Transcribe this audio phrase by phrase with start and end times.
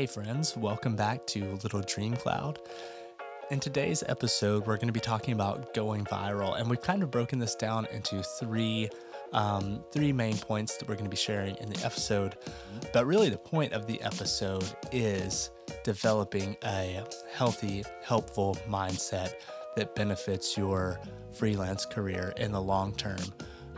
[0.00, 2.58] Hey, friends, welcome back to Little Dream Cloud.
[3.50, 7.10] In today's episode, we're going to be talking about going viral, and we've kind of
[7.10, 8.88] broken this down into three.
[9.34, 12.36] Um, three main points that we're going to be sharing in the episode.
[12.94, 15.50] But really, the point of the episode is
[15.84, 19.34] developing a healthy, helpful mindset
[19.76, 20.98] that benefits your
[21.30, 23.20] freelance career in the long term.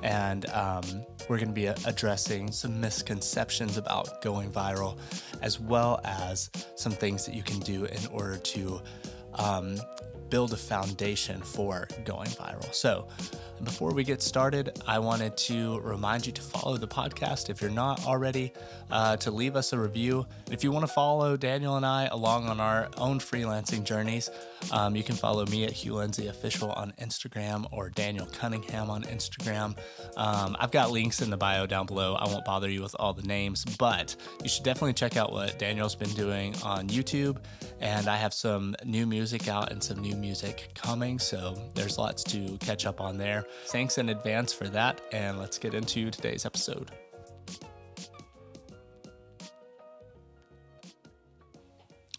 [0.02, 0.82] And um,
[1.28, 4.98] we're going to be addressing some misconceptions about going viral,
[5.40, 8.80] as well as some things that you can do in order to
[9.34, 9.78] um,
[10.32, 12.72] build a foundation for going viral.
[12.72, 13.06] So,
[13.64, 17.70] before we get started, I wanted to remind you to follow the podcast if you're
[17.70, 18.52] not already,
[18.90, 20.26] uh, to leave us a review.
[20.50, 24.30] If you want to follow Daniel and I along on our own freelancing journeys,
[24.70, 29.02] um, you can follow me at Hugh Lindsey Official on Instagram or Daniel Cunningham on
[29.04, 29.76] Instagram.
[30.16, 32.14] Um, I've got links in the bio down below.
[32.14, 35.58] I won't bother you with all the names, but you should definitely check out what
[35.58, 37.38] Daniel's been doing on YouTube.
[37.80, 42.22] And I have some new music out and some new music coming, so there's lots
[42.24, 43.44] to catch up on there.
[43.66, 46.90] Thanks in advance for that, and let's get into today's episode.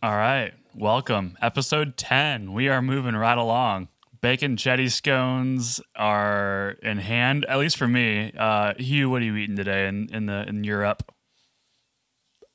[0.04, 1.38] All right, welcome.
[1.42, 2.52] Episode 10.
[2.52, 3.88] We are moving right along.
[4.20, 8.34] Bacon chetty scones are in hand, at least for me.
[8.38, 11.09] Uh, Hugh, what are you eating today in, in the in Europe?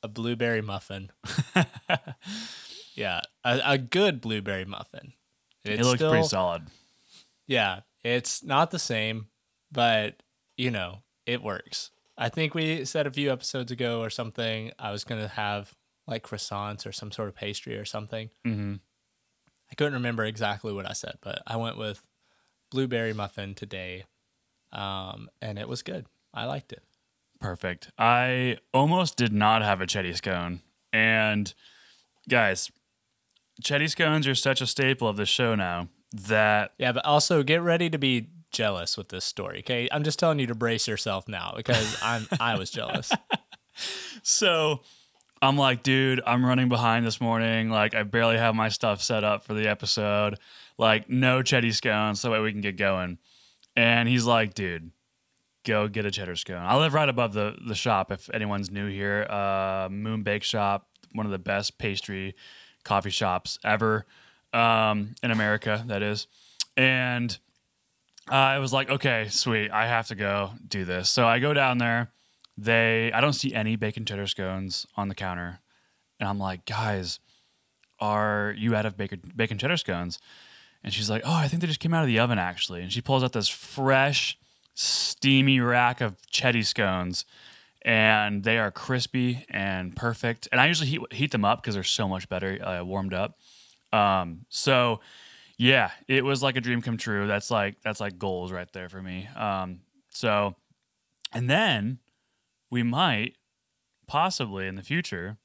[0.02, 1.10] A blueberry muffin.
[2.94, 5.14] yeah, a, a, good blueberry muffin.
[5.64, 6.64] It's it looks still, pretty solid.
[7.46, 9.28] Yeah, it's not the same,
[9.72, 10.22] but
[10.58, 11.92] you know, it works.
[12.18, 15.77] I think we said a few episodes ago or something, I was going to have
[16.08, 18.30] like croissants or some sort of pastry or something.
[18.46, 18.74] Mm-hmm.
[19.70, 22.02] I couldn't remember exactly what I said, but I went with
[22.70, 24.04] blueberry muffin today.
[24.72, 26.06] Um, and it was good.
[26.32, 26.82] I liked it.
[27.40, 27.90] Perfect.
[27.98, 30.60] I almost did not have a chetty scone.
[30.92, 31.52] And
[32.28, 32.70] guys,
[33.62, 37.60] chetty scones are such a staple of the show now that yeah but also get
[37.60, 41.28] ready to be jealous with this story okay i'm just telling you to brace yourself
[41.28, 43.12] now because i'm i was jealous
[44.22, 44.80] so
[45.42, 49.24] i'm like dude i'm running behind this morning like i barely have my stuff set
[49.24, 50.38] up for the episode
[50.78, 53.18] like no chetty scones so that way we can get going
[53.76, 54.90] and he's like dude
[55.64, 58.88] go get a cheddar scone i live right above the the shop if anyone's new
[58.88, 62.34] here uh moon bake shop one of the best pastry
[62.84, 64.06] coffee shops ever
[64.52, 66.26] um, in America, that is.
[66.76, 67.36] And
[68.30, 69.70] uh, I was like, okay, sweet.
[69.70, 71.10] I have to go do this.
[71.10, 72.12] So I go down there.
[72.60, 75.60] They, I don't see any bacon cheddar scones on the counter.
[76.18, 77.20] And I'm like, guys,
[78.00, 80.18] are you out of bacon, bacon cheddar scones?
[80.82, 82.82] And she's like, oh, I think they just came out of the oven actually.
[82.82, 84.36] And she pulls out this fresh,
[84.74, 87.24] steamy rack of chetty scones.
[87.82, 90.48] And they are crispy and perfect.
[90.50, 93.38] And I usually heat, heat them up because they're so much better uh, warmed up.
[93.92, 95.00] Um, so
[95.56, 97.28] yeah, it was like a dream come true.
[97.28, 99.28] That's like that's like goals right there for me.
[99.36, 99.80] Um,
[100.10, 100.56] so
[101.32, 101.98] and then
[102.70, 103.36] we might
[104.06, 105.38] possibly in the future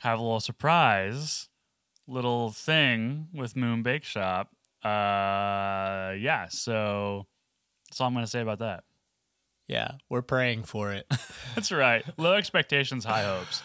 [0.00, 1.48] have a little surprise
[2.06, 4.50] little thing with Moon Bake Shop.
[4.82, 7.26] Uh yeah, so
[7.88, 8.84] that's all I'm gonna say about that.
[9.68, 11.06] Yeah, we're praying for it.
[11.54, 12.04] that's right.
[12.16, 13.62] Low expectations, high hopes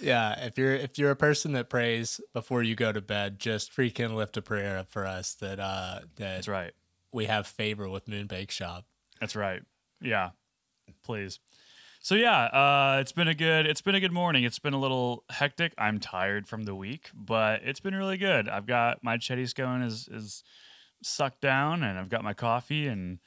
[0.00, 3.74] yeah, if you're if you're a person that prays before you go to bed, just
[3.74, 6.72] freaking lift a prayer up for us that uh that That's right.
[7.12, 8.84] We have favor with Moon Bake Shop.
[9.20, 9.62] That's right.
[10.00, 10.30] Yeah.
[11.02, 11.40] Please.
[12.08, 14.42] So yeah, uh, it's been a good it's been a good morning.
[14.44, 15.74] It's been a little hectic.
[15.76, 18.48] I'm tired from the week, but it's been really good.
[18.48, 20.42] I've got my chetty scone is is
[21.02, 23.18] sucked down, and I've got my coffee, and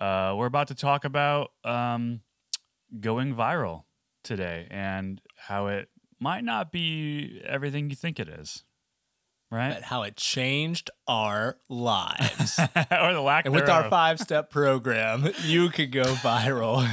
[0.00, 2.22] uh, we're about to talk about um,
[2.98, 3.82] going viral
[4.24, 8.64] today and how it might not be everything you think it is.
[9.50, 9.74] Right?
[9.74, 12.58] But how it changed our lives.
[12.90, 16.88] or the lack of, And with our five step program, you could go viral.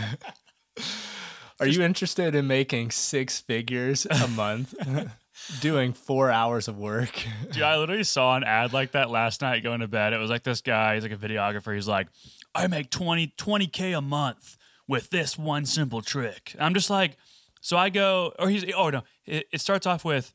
[1.60, 4.74] Are you interested in making six figures a month?
[5.62, 7.24] doing four hours of work.
[7.52, 10.14] Dude, I literally saw an ad like that last night going to bed.
[10.14, 11.74] It was like this guy, he's like a videographer.
[11.74, 12.08] He's like,
[12.54, 14.58] I make 20, 20K a month
[14.88, 16.56] with this one simple trick.
[16.60, 17.18] I'm just like,
[17.62, 20.34] so I go, or he's, oh no, it, it starts off with,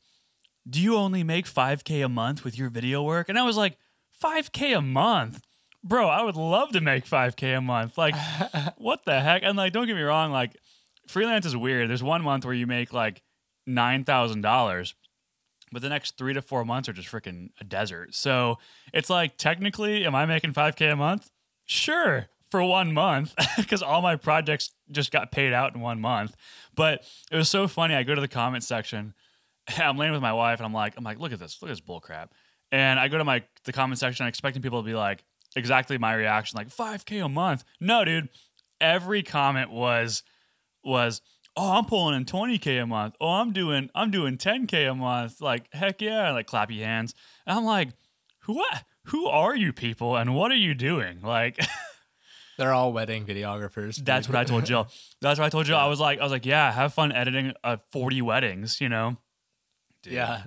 [0.68, 3.28] do you only make 5K a month with your video work?
[3.28, 3.76] And I was like,
[4.22, 5.42] 5K a month?
[5.82, 7.98] Bro, I would love to make 5K a month.
[7.98, 8.14] Like,
[8.78, 9.42] what the heck?
[9.42, 10.56] And like, don't get me wrong, like,
[11.06, 11.88] freelance is weird.
[11.88, 13.22] There's one month where you make like
[13.68, 14.94] $9,000
[15.72, 18.14] but the next three to four months are just freaking a desert.
[18.14, 18.58] So
[18.92, 21.32] it's like, technically, am I making 5K a month?
[21.64, 26.36] Sure for one month because all my projects just got paid out in one month.
[26.76, 27.02] But
[27.32, 27.96] it was so funny.
[27.96, 29.14] I go to the comment section
[29.78, 31.72] I'm laying with my wife, and I'm like, I'm like, look at this, look at
[31.72, 32.32] this bull crap.
[32.70, 35.24] And I go to my the comment section, I'm expecting people to be like,
[35.56, 37.64] exactly my reaction, like 5k a month.
[37.80, 38.28] No, dude.
[38.80, 40.22] Every comment was
[40.84, 41.20] was,
[41.56, 43.16] oh, I'm pulling in 20k a month.
[43.20, 45.40] Oh, I'm doing I'm doing 10k a month.
[45.40, 47.14] Like heck yeah, like clap your hands.
[47.46, 47.90] And I'm like,
[48.40, 48.84] who what?
[49.08, 51.20] Who are you people, and what are you doing?
[51.22, 51.58] Like.
[52.56, 53.96] They're all wedding videographers.
[53.96, 54.06] dude.
[54.06, 54.86] That's what I told Jill.
[55.20, 55.76] That's what I told Jill.
[55.76, 59.16] I was like, I was like, yeah, have fun editing uh, 40 weddings, you know?
[60.04, 60.44] Dude, yeah.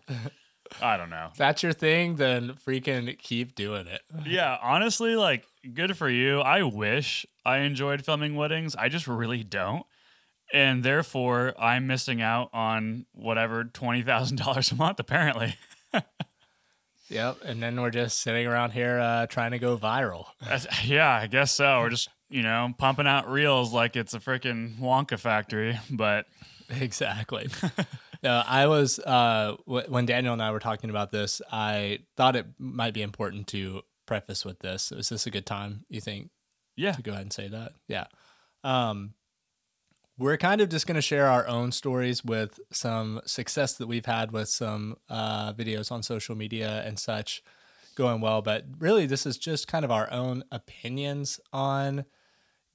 [0.81, 1.29] I don't know.
[1.31, 4.01] if that's your thing, then freaking keep doing it.
[4.25, 6.39] Yeah, honestly, like, good for you.
[6.39, 8.75] I wish I enjoyed filming weddings.
[8.75, 9.85] I just really don't.
[10.53, 15.55] And therefore, I'm missing out on whatever $20,000 a month, apparently.
[17.09, 17.37] Yep.
[17.45, 20.25] And then we're just sitting around here uh, trying to go viral.
[20.41, 21.79] That's- yeah, I guess so.
[21.79, 25.79] We're just, you know, pumping out reels like it's a freaking Wonka factory.
[25.89, 26.25] But
[26.69, 27.47] Exactly.
[28.23, 31.41] no, I was uh, w- when Daniel and I were talking about this.
[31.49, 34.91] I thought it might be important to preface with this.
[34.91, 35.85] Is this a good time?
[35.87, 36.29] You think
[36.75, 37.71] yeah, to go ahead and say that?
[37.87, 38.07] Yeah.
[38.65, 39.13] Um,
[40.17, 44.05] we're kind of just going to share our own stories with some success that we've
[44.05, 47.43] had with some uh, videos on social media and such
[47.95, 48.41] going well.
[48.41, 52.05] But really, this is just kind of our own opinions on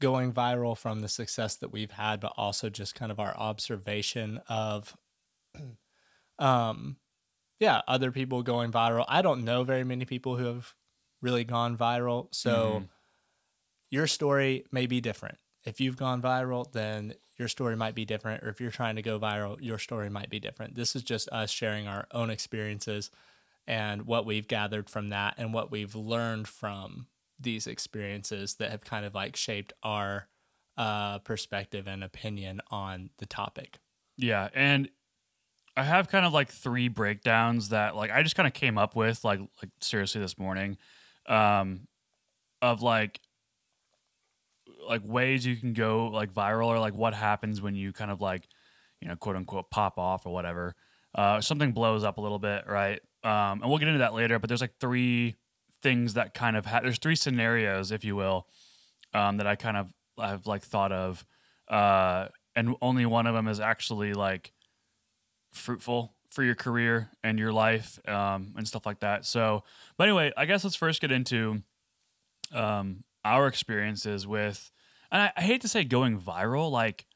[0.00, 4.40] going viral from the success that we've had, but also just kind of our observation
[4.48, 4.96] of,
[6.38, 6.96] um,
[7.60, 9.04] yeah, other people going viral.
[9.08, 10.74] I don't know very many people who have
[11.22, 12.34] really gone viral.
[12.34, 12.90] So Mhm.
[13.90, 15.38] your story may be different.
[15.64, 18.44] If you've gone viral, then your story might be different.
[18.44, 20.76] Or if you're trying to go viral, your story might be different.
[20.76, 23.10] This is just us sharing our own experiences
[23.66, 27.08] and what we've gathered from that and what we've learned from
[27.40, 30.28] these experiences that have kind of like shaped our
[30.76, 33.78] uh, perspective and opinion on the topic.
[34.16, 34.88] Yeah, and
[35.76, 38.94] I have kind of like three breakdowns that like I just kind of came up
[38.94, 40.76] with like like seriously this morning
[41.26, 41.88] um
[42.60, 43.20] of like
[44.86, 48.20] like ways you can go like viral or like what happens when you kind of
[48.20, 48.48] like
[49.00, 50.74] you know quote unquote pop off or whatever.
[51.14, 53.00] Uh something blows up a little bit right?
[53.24, 55.36] Um and we'll get into that later but there's like three
[55.82, 58.46] things that kind of ha- there's three scenarios if you will
[59.14, 61.24] um that I kind of have like thought of.
[61.68, 64.52] Uh and only one of them is actually like
[65.52, 69.26] fruitful for your career and your life um, and stuff like that.
[69.26, 69.64] So,
[69.96, 71.62] but anyway, I guess let's first get into
[72.52, 74.70] um, our experiences with,
[75.10, 76.70] and I, I hate to say going viral.
[76.70, 77.06] Like,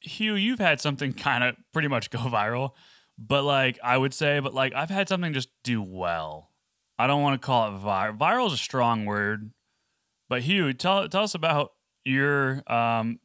[0.00, 2.72] Hugh, you've had something kind of pretty much go viral,
[3.18, 6.50] but like I would say, but like I've had something just do well.
[6.98, 8.18] I don't want to call it viral.
[8.18, 9.50] Viral is a strong word,
[10.28, 11.72] but Hugh, tell tell us about
[12.04, 13.20] your um,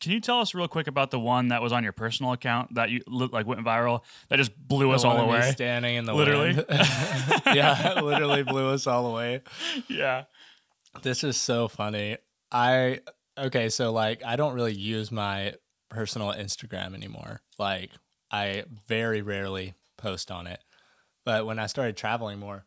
[0.00, 2.74] can you tell us real quick about the one that was on your personal account
[2.74, 5.50] that you like went viral that just blew us The all one of away?
[5.52, 6.52] Standing in the Literally.
[7.46, 9.42] yeah, literally blew us all away.
[9.88, 10.24] yeah.
[11.02, 12.16] This is so funny.
[12.52, 13.00] I
[13.36, 15.54] okay, so like I don't really use my
[15.88, 17.40] personal Instagram anymore.
[17.58, 17.90] Like
[18.30, 20.62] I very rarely post on it.
[21.24, 22.64] But when I started traveling more,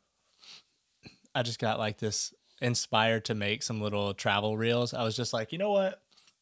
[1.34, 4.94] I just got like this inspired to make some little travel reels.
[4.94, 6.01] I was just like, you know what?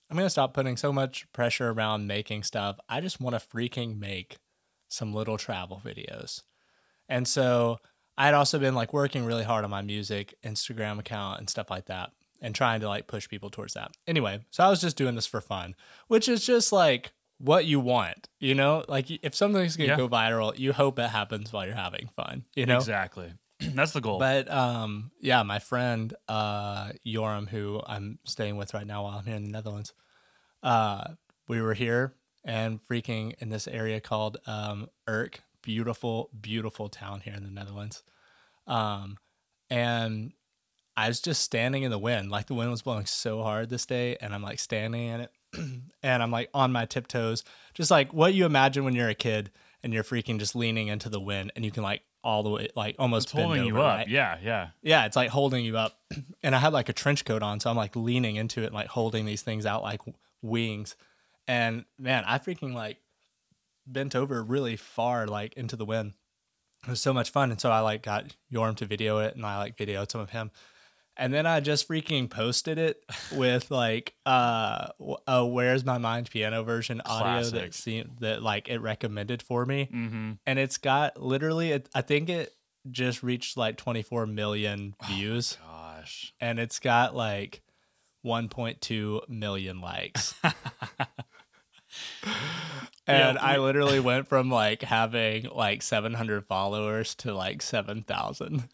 [0.09, 2.79] I'm going to stop putting so much pressure around making stuff.
[2.89, 4.37] I just want to freaking make
[4.87, 6.41] some little travel videos.
[7.07, 7.77] And so
[8.17, 11.85] I'd also been like working really hard on my music Instagram account and stuff like
[11.85, 12.11] that
[12.41, 13.91] and trying to like push people towards that.
[14.07, 15.75] Anyway, so I was just doing this for fun,
[16.07, 18.83] which is just like what you want, you know?
[18.87, 19.97] Like if something's going to Yeah.
[19.97, 22.77] go viral, you hope it happens while you're having fun, you know?
[22.77, 23.33] Exactly.
[23.75, 24.19] That's the goal.
[24.19, 29.25] But um, yeah, my friend uh, Yoram, who I'm staying with right now while I'm
[29.25, 29.93] here in the Netherlands,
[30.63, 31.09] uh,
[31.47, 32.13] we were here
[32.43, 38.03] and freaking in this area called um, Urk, beautiful, beautiful town here in the Netherlands.
[38.65, 39.17] Um,
[39.69, 40.31] and
[40.95, 43.85] I was just standing in the wind, like the wind was blowing so hard this
[43.85, 45.31] day, and I'm like standing in it,
[46.03, 49.51] and I'm like on my tiptoes, just like what you imagine when you're a kid
[49.83, 52.69] and you're freaking just leaning into the wind, and you can like all the way,
[52.75, 53.97] like almost it's holding bend you over, up.
[53.99, 54.07] right?
[54.07, 54.67] Yeah, yeah.
[54.81, 55.97] Yeah, it's like holding you up.
[56.41, 58.75] And I had like a trench coat on, so I'm like leaning into it, and,
[58.75, 60.01] like holding these things out like
[60.41, 60.95] wings.
[61.47, 62.97] And man, I freaking like
[63.85, 66.13] bent over really far, like into the wind.
[66.83, 67.51] It was so much fun.
[67.51, 70.29] And so I like got Yoram to video it, and I like videoed some of
[70.29, 70.51] him.
[71.19, 74.87] And then I just freaking posted it with like uh,
[75.27, 79.89] a "Where's My Mind" piano version audio that seemed that like it recommended for me
[79.93, 80.31] Mm-hmm.
[80.47, 82.53] and it's got literally it, i think it
[82.89, 86.33] just reached like 24 million views Gosh.
[86.39, 87.61] and it's got like
[88.25, 90.33] 1.2 million likes
[93.07, 98.69] And Yeah, I literally went from like having like 700 followers to like 7,000.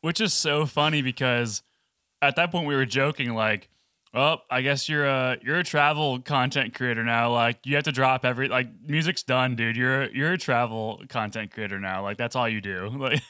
[0.00, 1.62] which is so funny because
[2.24, 3.68] at that point we were joking like
[4.14, 7.92] oh i guess you're a you're a travel content creator now like you have to
[7.92, 12.36] drop every like music's done dude you're you're a travel content creator now like that's
[12.36, 13.20] all you do like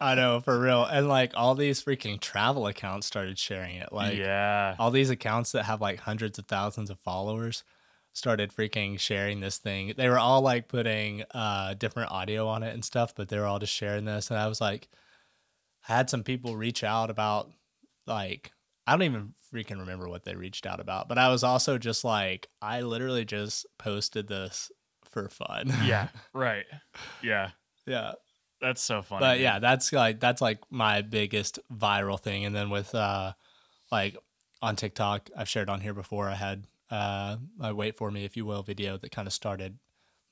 [0.00, 0.84] I know, for real.
[0.84, 3.92] And like all these freaking travel accounts started sharing it.
[3.92, 7.64] Like yeah all these accounts that have like hundreds of thousands of followers
[8.12, 9.94] started freaking sharing this thing.
[9.96, 13.46] They were all like putting uh different audio on it and stuff, but they were
[13.46, 14.30] all just sharing this.
[14.30, 14.88] And I was like,
[15.88, 17.50] I had some people reach out about
[18.06, 18.52] like
[18.86, 22.04] I don't even freaking remember what they reached out about, but I was also just
[22.04, 24.70] like, I literally just posted this
[25.04, 25.72] for fun.
[25.84, 26.66] yeah right
[27.22, 27.50] yeah
[27.86, 28.12] yeah.
[28.60, 32.44] that's so funny But yeah, that's like that's like my biggest viral thing.
[32.44, 33.32] And then with uh
[33.92, 34.16] like
[34.62, 38.36] on TikTok, I've shared on here before, I had uh a wait for me if
[38.36, 39.78] you will video that kind of started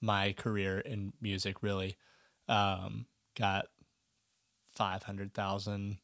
[0.00, 1.96] my career in music really.
[2.48, 3.06] Um
[3.38, 3.66] got
[4.74, 5.98] 500,000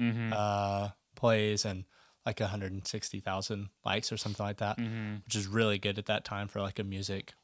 [0.00, 0.32] Mhm.
[0.32, 1.84] uh plays and
[2.24, 5.24] like 160,000 likes or something like that, Mhm.
[5.24, 7.34] which is really good at that time for like a music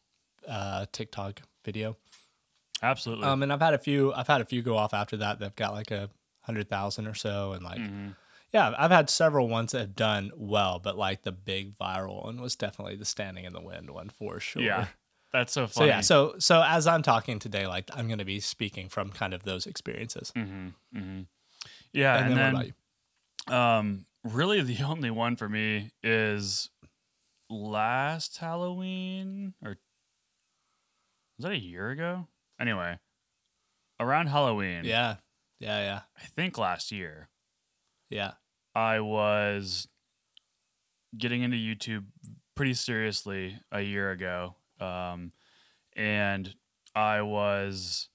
[0.46, 1.96] uh TikTok video.
[2.82, 4.12] absolutely Um, and I've had a few.
[4.12, 5.38] I've had a few go off after that.
[5.40, 6.10] They've got like a
[6.42, 8.14] hundred thousand or so, and like, Mhm.
[8.52, 12.40] yeah, I've had several ones that have done well, but like the big viral one
[12.40, 14.62] was definitely the standing in the wind one for sure.
[14.62, 14.86] yeah
[15.32, 15.90] that's so funny.
[15.90, 19.10] So yeah, so so as I'm talking today, like I'm going to be speaking from
[19.10, 20.32] kind of those experiences.
[20.36, 20.72] Mhm.
[20.94, 21.26] Mhm.
[21.92, 22.72] yeah and, and, then, then, what about you?
[23.50, 26.70] Um, really, the only one for me is
[27.50, 29.76] last Halloween, or
[31.38, 32.28] was that a year ago?
[32.60, 32.98] Anyway,
[34.00, 35.16] around Halloween, Yeah,
[35.60, 37.28] yeah, yeah, I think last year,
[38.10, 38.32] yeah.
[38.74, 39.88] I was
[41.16, 42.04] getting into YouTube
[42.54, 45.32] pretty seriously a year ago, um,
[45.96, 46.54] and
[46.94, 48.08] I was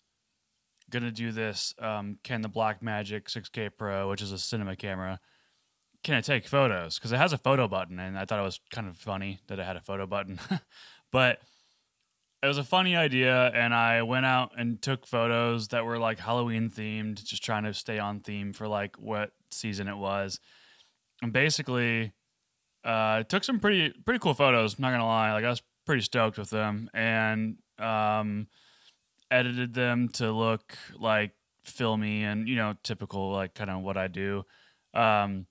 [0.94, 5.20] gonna do this um, Can the Blackmagic 6K Pro, which is a cinema camera.
[6.04, 6.98] Can I take photos?
[6.98, 9.60] Because it has a photo button, and I thought it was kind of funny that
[9.60, 10.40] it had a photo button.
[11.12, 11.40] but
[12.42, 16.20] it was a funny idea, and I went out and took photos that were like
[16.20, 20.40] Halloween themed, just trying to stay on theme for like what season it was.
[21.22, 22.12] And basically,
[22.84, 24.76] uh, took some pretty pretty cool photos.
[24.78, 28.48] I'm Not gonna lie, like I was pretty stoked with them, and um,
[29.34, 31.32] edited them to look like
[31.64, 34.46] filmy and you know typical like kind of what I do.
[34.94, 35.48] Um,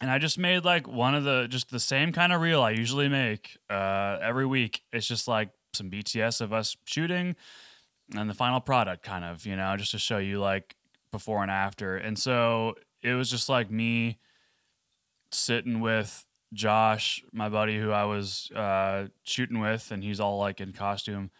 [0.00, 2.70] and I just made like one of the just the same kind of reel I
[2.70, 4.82] usually make uh, every week.
[4.92, 7.34] It's just like some BTS of us shooting
[8.14, 10.76] and the final product, kind of you know, just to show you like
[11.10, 11.96] before and after.
[11.96, 14.18] And so it was just like me
[15.32, 20.60] sitting with Josh, my buddy who I was uh, shooting with, and he's all like
[20.60, 21.30] in costume.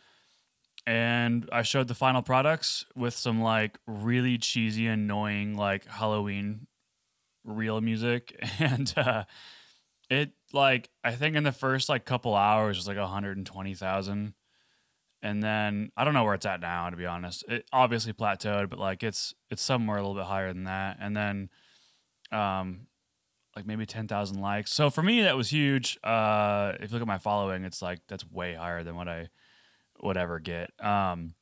[0.86, 6.66] And I showed the final products with some like really cheesy, annoying like Halloween
[7.44, 9.24] real music, and uh,
[10.10, 14.34] it like I think in the first like couple hours was like 120,000.
[15.24, 17.44] And then I don't know where it's at now, to be honest.
[17.48, 20.96] It obviously plateaued, but like it's it's somewhere a little bit higher than that.
[21.00, 21.48] And then
[22.32, 22.86] um
[23.54, 24.72] like maybe 10,000 likes.
[24.72, 25.98] So for me that was huge.
[26.02, 29.28] Uh if you look at my following, it's like that's way higher than what I
[30.02, 30.70] would ever get.
[30.84, 31.34] Um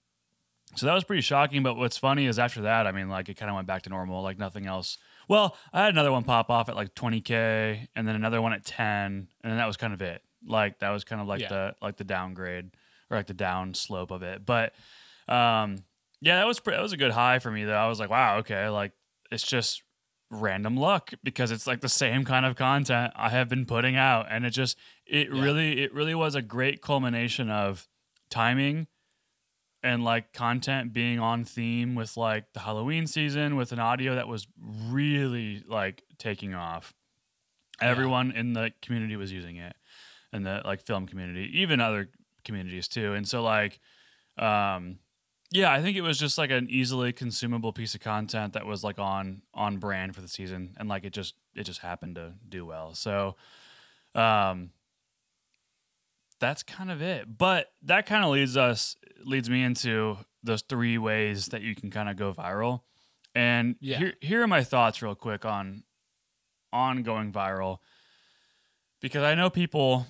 [0.77, 3.35] so that was pretty shocking, but what's funny is after that, I mean like it
[3.37, 4.99] kind of went back to normal, like nothing else.
[5.29, 8.65] Well, I had another one pop off at like 20k and then another one at
[8.65, 10.23] 10 and then that was kind of it.
[10.47, 11.49] Like that was kind of like Yeah.
[11.49, 12.71] the like the downgrade
[13.11, 14.47] or like the down slope of it.
[14.47, 14.73] But
[15.29, 15.85] um
[16.23, 17.75] yeah, that was pre- that was a good high for me though.
[17.75, 18.93] I was like, wow, okay, like
[19.31, 19.83] it's just
[20.31, 24.27] random luck because it's like the same kind of content I have been putting out
[24.31, 25.43] and it just it Yeah.
[25.43, 27.89] really it really was a great culmination of
[28.31, 28.87] timing
[29.83, 34.29] and like content being on theme with like the Halloween season with an audio that
[34.29, 34.47] was
[34.89, 36.95] really like taking off.
[37.81, 39.75] Everyone in the community was using it
[40.33, 42.11] and the like film community, even other
[42.45, 43.15] communities too.
[43.15, 43.81] And so like
[44.37, 44.99] um
[45.53, 48.85] yeah, I think it was just like an easily consumable piece of content that was
[48.85, 52.35] like on on brand for the season and like it just it just happened to
[52.49, 52.95] do well.
[52.95, 53.37] So
[54.15, 54.71] um
[56.41, 57.39] that's kind of it.
[57.39, 61.91] But that kind of leads us leads me into those three ways that you can
[61.91, 62.81] kind of go viral.
[63.35, 63.99] And Yeah.
[63.99, 65.85] here here are my thoughts real quick on
[66.73, 67.79] on going viral.
[69.01, 70.07] Because I know people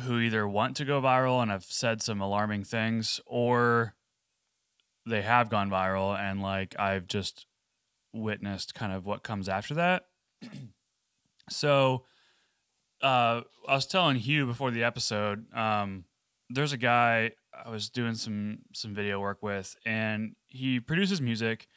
[0.00, 3.94] who either want to go viral and have said some alarming things or
[5.04, 7.46] they have gone viral and like I've just
[8.12, 10.04] witnessed kind of what comes after that.
[11.50, 12.04] so
[13.02, 16.04] uh I was telling Hugh before the episode, um
[16.50, 17.32] there's a guy
[17.64, 21.68] I was doing some some video work with, and he produces music.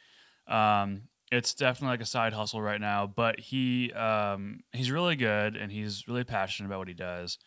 [0.46, 1.02] Um,
[1.32, 5.72] it's definitely like a side hustle right now, but he um, he's really good and
[5.72, 7.38] he's really passionate about what he does.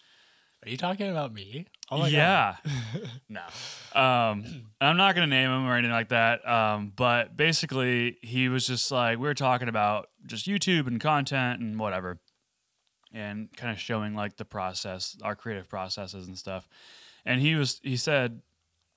[0.66, 1.68] Are you talking about me?
[1.90, 2.58] Oh yeah.
[3.30, 3.42] no.
[4.00, 6.48] Um, I'm not going to name him or anything like that.
[6.48, 11.62] Um, but basically, he was just like, we were talking about just YouTube and content
[11.62, 12.20] and whatever,
[13.14, 16.68] and kind of showing like the process, our creative processes and stuff.
[17.26, 18.42] And he was, he said,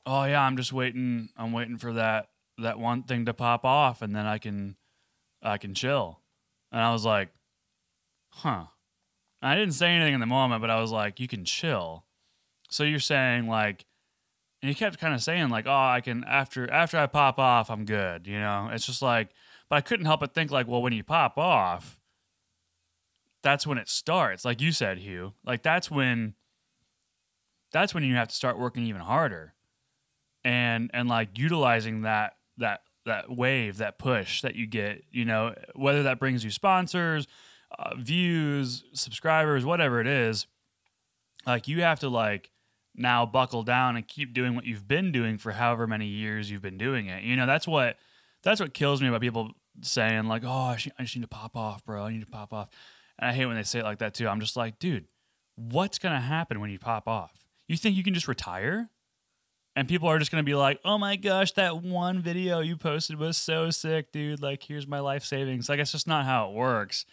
[0.04, 1.28] Oh, yeah, I'm just waiting.
[1.36, 2.28] I'm waiting for that,
[2.58, 4.76] that one thing to pop off and then I can,
[5.42, 6.20] I can chill.
[6.70, 7.30] And I was like,
[8.30, 8.66] Huh.
[9.42, 12.04] I didn't say anything in the moment, but I was like, you can chill.
[12.70, 13.84] So you're saying like,
[14.62, 17.68] and he kept kind of saying like, oh, I can after after I pop off,
[17.68, 18.28] I'm good.
[18.28, 19.30] You know, it's just like,
[19.68, 22.00] but I couldn't help but think like, well, when you pop off,
[23.42, 24.44] that's when it starts.
[24.44, 26.34] Like you said, Hugh, like that's when
[27.72, 29.54] that's when you have to start working even harder,
[30.44, 35.04] and and like utilizing that that that wave, that push that you get.
[35.10, 37.26] You know, whether that brings you sponsors
[37.78, 40.46] uh, views, subscribers, whatever it is,
[41.46, 42.50] like you have to like
[42.94, 46.62] now buckle down and keep doing what you've been doing for however many years you've
[46.62, 47.24] been doing it.
[47.24, 47.96] You know, that's what
[48.42, 51.28] that's what kills me about people saying like, "Oh, I, sh- I just need to
[51.28, 52.04] pop off, bro.
[52.04, 52.68] I need to pop off."
[53.22, 54.28] And I hate when they say it like that too.
[54.28, 55.06] I'm just like, dude,
[55.56, 57.32] what's gonna happen when you pop off?
[57.68, 58.90] You think you can just retire?
[59.74, 63.18] And people are just gonna be like, "Oh my gosh, that one video you posted
[63.18, 64.42] was so sick, dude!
[64.42, 67.06] Like, here's my life savings." Like, it's just not how it works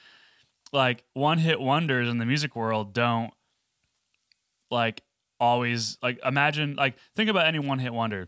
[0.72, 3.32] like one hit wonders in the music world don't
[4.70, 5.02] like
[5.40, 8.28] always like imagine like think about any one hit wonder.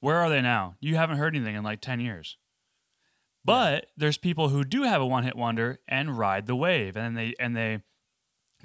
[0.00, 0.76] Where are they now?
[0.80, 2.36] You haven't heard anything in like 10 years.
[3.46, 3.90] But yeah.
[3.96, 7.34] there's people who do have a one hit wonder and ride the wave and they
[7.38, 7.82] and they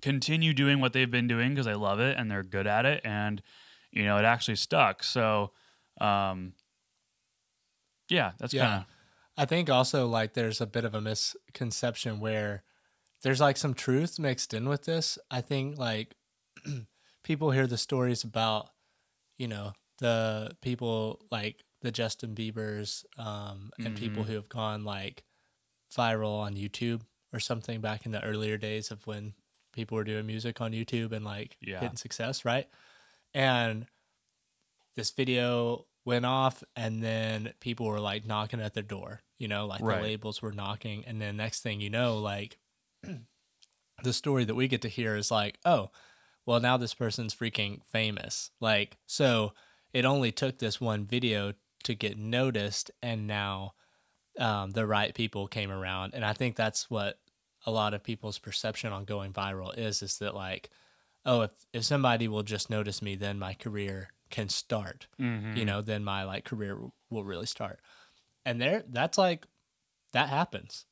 [0.02, 3.02] continue doing what they've been doing because they love it and they're good at it
[3.06, 3.44] and
[3.92, 5.04] you know it actually stuck.
[5.04, 5.52] So
[6.00, 6.54] um
[8.10, 8.66] yeah, that's yeah.
[8.66, 8.86] kind of
[9.38, 12.64] I think also like there's a bit of a misconception where
[13.22, 15.18] there's like some truth mixed in with this.
[15.30, 16.16] I think like
[17.24, 18.70] people hear the stories about,
[19.38, 23.96] you know, the people like the Justin Bieber's um, and mm-hmm.
[23.96, 25.24] people who have gone like
[25.96, 27.02] viral on YouTube
[27.34, 29.34] or something back in the earlier days of when
[29.74, 31.80] people were doing music on YouTube and like yeah.
[31.80, 32.68] hitting success, right?
[33.34, 33.88] And
[34.96, 39.66] this video went off and then people were like knocking at their door, you know,
[39.66, 39.98] like right.
[39.98, 42.58] the labels were knocking and then next thing you know, like
[44.04, 45.90] the story that we get to hear is like, oh,
[46.46, 48.52] well, now this person's freaking famous.
[48.60, 49.54] Like, so
[49.94, 53.74] it only took this one video to get noticed, and now
[54.40, 56.14] um, the right people came around.
[56.14, 57.20] And I think that's what
[57.66, 60.70] a lot of people's perception on going viral is: is that like,
[61.26, 65.08] oh, if if somebody will just notice me, then my career can start.
[65.20, 65.58] Mm-hmm.
[65.58, 66.78] You know, then my like career
[67.10, 67.80] will really start.
[68.46, 69.46] And there, that's like,
[70.14, 70.86] that happens.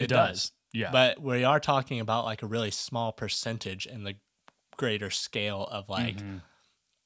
[0.00, 0.28] It, it does.
[0.28, 0.52] does.
[0.72, 0.90] Yeah.
[0.90, 4.14] But we are talking about like a really small percentage in the
[4.76, 6.38] greater scale of like mm-hmm.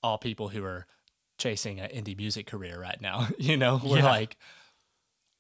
[0.03, 0.87] all people who are
[1.39, 3.29] chasing an indie music career right now.
[3.39, 4.05] you know, we're yeah.
[4.05, 4.37] like,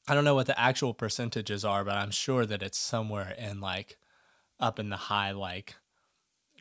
[0.06, 3.60] I don't know what the actual percentages are, but I'm sure that it's somewhere in
[3.60, 3.98] like
[4.58, 5.74] up in the high, like,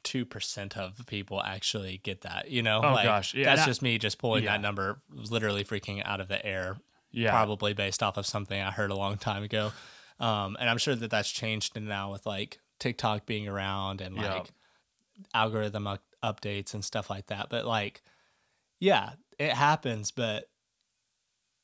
[0.03, 2.81] 2% of people actually get that, you know?
[2.83, 3.33] Oh, like, gosh.
[3.33, 4.53] Yeah, that's just me just pulling yeah.
[4.53, 6.77] that number literally freaking out of the air.
[7.11, 7.31] Yeah.
[7.31, 9.71] Probably based off of something I heard a long time ago.
[10.19, 14.25] Um, and I'm sure that that's changed now with like TikTok being around and like
[14.25, 15.23] yeah.
[15.33, 17.47] algorithm up- updates and stuff like that.
[17.49, 18.01] But like,
[18.79, 20.11] yeah, it happens.
[20.11, 20.49] But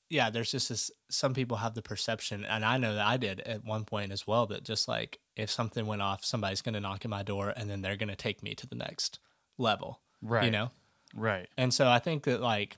[0.10, 0.92] yeah, there's just this.
[1.10, 4.28] Some people have the perception, and I know that I did at one point as
[4.28, 4.46] well.
[4.46, 7.70] That just like if something went off, somebody's going to knock at my door, and
[7.70, 9.20] then they're going to take me to the next
[9.58, 10.02] level.
[10.22, 10.46] Right.
[10.46, 10.72] You know.
[11.16, 11.48] Right.
[11.58, 12.78] And so I think that like,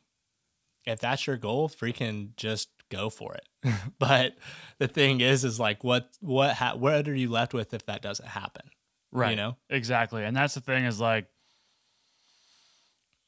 [0.86, 3.74] if that's your goal, freaking just go for it.
[4.00, 4.36] but
[4.78, 8.02] the thing is, is like, what, what, ha- what are you left with if that
[8.02, 8.70] doesn't happen?
[9.12, 9.32] Right.
[9.32, 9.58] You know?
[9.70, 10.24] Exactly.
[10.24, 11.28] And that's the thing is like,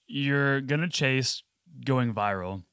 [0.08, 1.44] you're going to chase
[1.86, 2.64] going viral.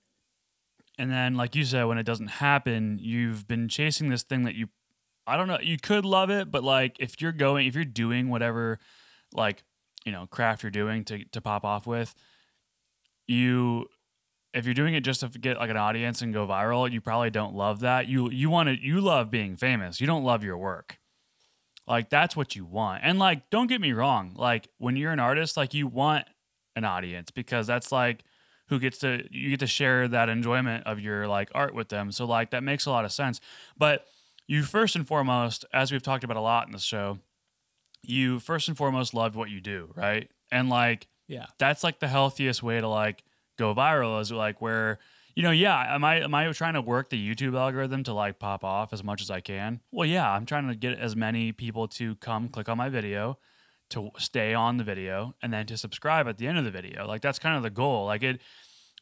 [0.99, 4.55] And then, like you said, when it doesn't happen, you've been chasing this thing that
[4.55, 4.69] you,
[5.27, 8.29] I don't know, you could love it, but like if you're going, if you're doing
[8.29, 8.79] whatever,
[9.33, 9.65] like,
[10.05, 12.15] you know, craft you're doing to, to pop off with,
[13.27, 13.89] you
[14.55, 17.31] if you're doing it just to get like an audience and go viral, you probably
[17.31, 18.09] don't love that.
[18.09, 20.01] You you want to you love being famous.
[20.01, 20.99] You don't love your work.
[21.87, 23.03] Like that's what you want.
[23.05, 26.27] And like don't get me wrong, like when you're an artist, like you want
[26.77, 28.25] an audience because that's like
[28.69, 32.13] who gets to you get to share that enjoyment of your like art with them.
[32.13, 33.41] So like that makes a lot of sense.
[33.77, 34.07] But
[34.47, 37.19] you first and foremost, as we've talked about a lot in the show,
[38.03, 40.31] you first and foremost love what you do, right?
[40.51, 41.47] And like yeah.
[41.59, 43.25] That's like the healthiest way to like
[43.59, 44.99] go viral is like where
[45.35, 48.39] you know, yeah, am I am I trying to work the YouTube algorithm to like
[48.39, 49.81] pop off as much as I can?
[49.91, 53.39] Well, yeah, I'm trying to get as many people to come click on my video,
[53.95, 57.07] to stay on the video, and then to subscribe at the end of the video.
[57.07, 58.07] Like that's kind of the goal.
[58.07, 58.41] Like it,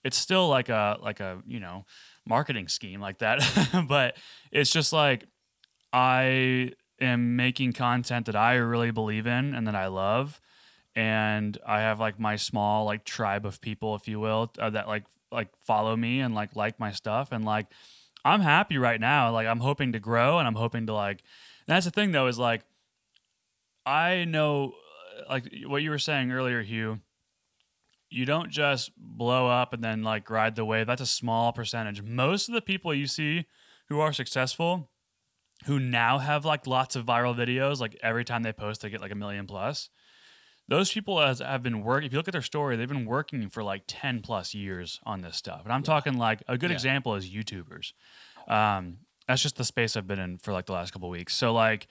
[0.04, 1.84] it's still like a like a you know
[2.26, 3.40] marketing scheme like that,
[3.88, 4.16] but
[4.50, 5.24] it's just like
[5.92, 10.40] I am making content that I really believe in and that I love.
[10.94, 14.88] And I have like my small like tribe of people, if you will, uh, that
[14.88, 17.66] like like follow me and like like my stuff and like
[18.24, 19.32] I'm happy right now.
[19.32, 21.22] Like I'm hoping to grow and I'm hoping to like
[21.66, 22.62] that's the thing though is like
[23.86, 24.74] I know
[25.28, 27.00] like what you were saying earlier Hugh
[28.10, 30.86] you don't just blow up and then like ride the wave.
[30.86, 32.02] That's a small percentage.
[32.02, 33.46] Most of the people you see
[33.88, 34.90] who are successful
[35.64, 39.00] who now have like lots of viral videos, like every time they post, they get
[39.00, 39.88] like a million plus
[40.68, 42.06] those people has, have been working.
[42.06, 45.20] If you look at their story, they've been working for like ten plus years on
[45.20, 45.62] this stuff.
[45.64, 45.86] And I'm yeah.
[45.86, 46.74] talking like a good yeah.
[46.74, 47.92] example is YouTubers.
[48.48, 51.34] Um, that's just the space I've been in for like the last couple weeks.
[51.34, 51.88] So like,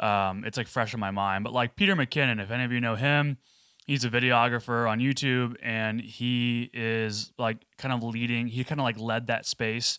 [0.00, 1.44] um, it's like fresh in my mind.
[1.44, 3.38] But like Peter McKinnon, if any of you know him,
[3.86, 8.48] he's a videographer on YouTube, and he is like kind of leading.
[8.48, 9.98] He kind of like led that space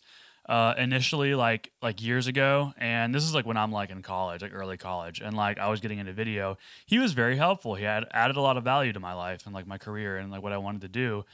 [0.49, 2.73] uh, initially like like years ago.
[2.77, 5.21] And this is like when i'm like in college like early college.
[5.21, 6.57] And like i was getting into video.
[6.85, 7.75] He was very helpful.
[7.75, 10.31] He had added a lot of value to my life and like my career and
[10.31, 11.25] like what i wanted to do.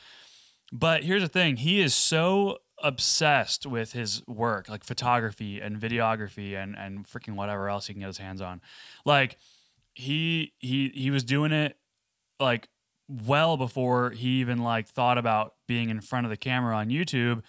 [0.72, 1.58] But here's the thing.
[1.58, 7.70] He is so obsessed with his work like photography and videography and and freaking whatever
[7.70, 8.62] else he can get his hands on.
[9.06, 9.38] Like
[9.94, 11.78] he he he was doing it
[12.40, 12.70] like
[13.08, 17.42] well before he even like thought about being in front of the camera on youtube.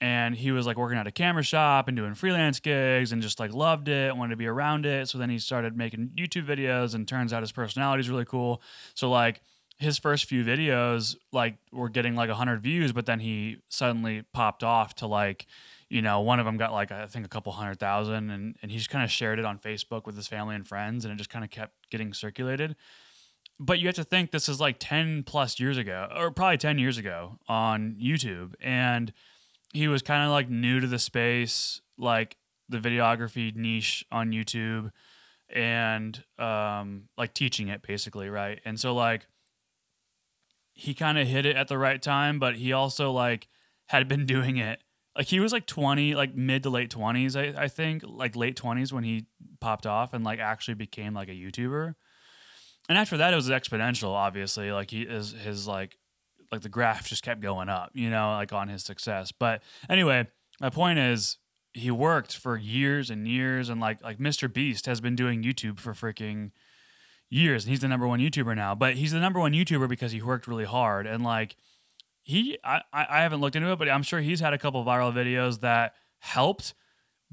[0.00, 3.40] And he was like working at a camera shop and doing freelance gigs and just
[3.40, 5.08] like loved it wanted to be around it.
[5.08, 8.60] So then he started making youtube videos and turns out his personality is really cool.
[8.94, 9.40] So like
[9.78, 14.62] his first few videos like were getting like 100 views but then he suddenly popped
[14.62, 15.46] off to like
[15.88, 18.70] you know one of them got like i think a couple hundred thousand and, and
[18.70, 21.16] he just kind of shared it on facebook with his family and friends and it
[21.16, 22.76] just kind of kept getting circulated
[23.58, 26.78] but you have to think this is like 10 plus years ago or probably 10
[26.78, 29.12] years ago on youtube and
[29.74, 34.90] he was kind of like new to the space, like the videography niche on YouTube
[35.50, 38.60] and um like teaching it basically, right?
[38.64, 39.26] And so like
[40.74, 43.48] he kind of hit it at the right time, but he also like
[43.86, 44.80] had been doing it.
[45.16, 48.60] Like he was like 20, like mid to late 20s, I, I think, like late
[48.60, 49.26] 20s when he
[49.60, 51.94] popped off and like actually became like a YouTuber.
[52.88, 54.72] And after that, it was exponential, obviously.
[54.72, 55.96] Like he is his like
[56.50, 59.32] like the graph just kept going up, you know, like on his success.
[59.32, 60.26] But anyway,
[60.60, 61.38] my point is
[61.72, 64.52] he worked for years and years and like like Mr.
[64.52, 66.50] Beast has been doing YouTube for freaking
[67.30, 68.74] years and he's the number one YouTuber now.
[68.74, 71.56] But he's the number one YouTuber because he worked really hard and like
[72.22, 75.12] he I, I haven't looked into it, but I'm sure he's had a couple viral
[75.12, 76.74] videos that helped,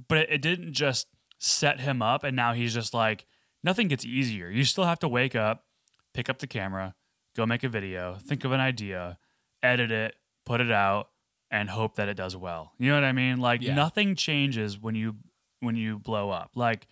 [0.08, 1.08] but it, it didn't just
[1.40, 3.26] set him up and now he's just like
[3.64, 4.50] nothing gets easier.
[4.50, 5.66] You still have to wake up,
[6.14, 6.96] pick up the camera,
[7.36, 9.18] go make a video, think of an idea,
[9.64, 11.10] edit it, put it out,
[11.50, 12.74] and hope that it does well.
[12.78, 13.40] You know what I mean?
[13.40, 13.76] Like yeah.
[13.76, 15.16] nothing changes when you
[15.60, 16.52] when you blow up.
[16.56, 16.88] Like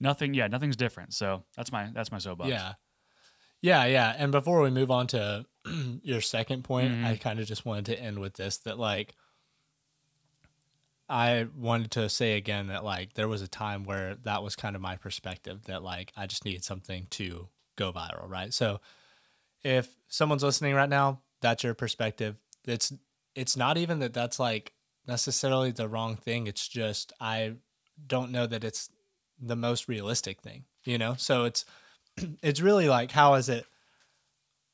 [0.00, 1.14] nothing, yeah, nothing's different.
[1.14, 2.50] So that's my that's my soapbox.
[2.50, 2.74] Yeah.
[3.60, 4.14] Yeah, yeah.
[4.16, 5.44] And before we move on to
[6.02, 7.06] your second point, mm-hmm.
[7.06, 9.14] I kind of just wanted to end with this that like
[11.08, 14.76] I wanted to say again that like there was a time where that was kind
[14.76, 18.52] of my perspective that like I just needed something to go viral, right?
[18.52, 18.80] So
[19.62, 22.36] if someone's listening right now, that's your perspective.
[22.66, 22.92] It's
[23.34, 24.72] it's not even that that's like
[25.06, 26.46] necessarily the wrong thing.
[26.46, 27.54] It's just I
[28.06, 28.90] don't know that it's
[29.40, 31.14] the most realistic thing, you know?
[31.16, 31.64] So it's
[32.42, 33.66] it's really like how is it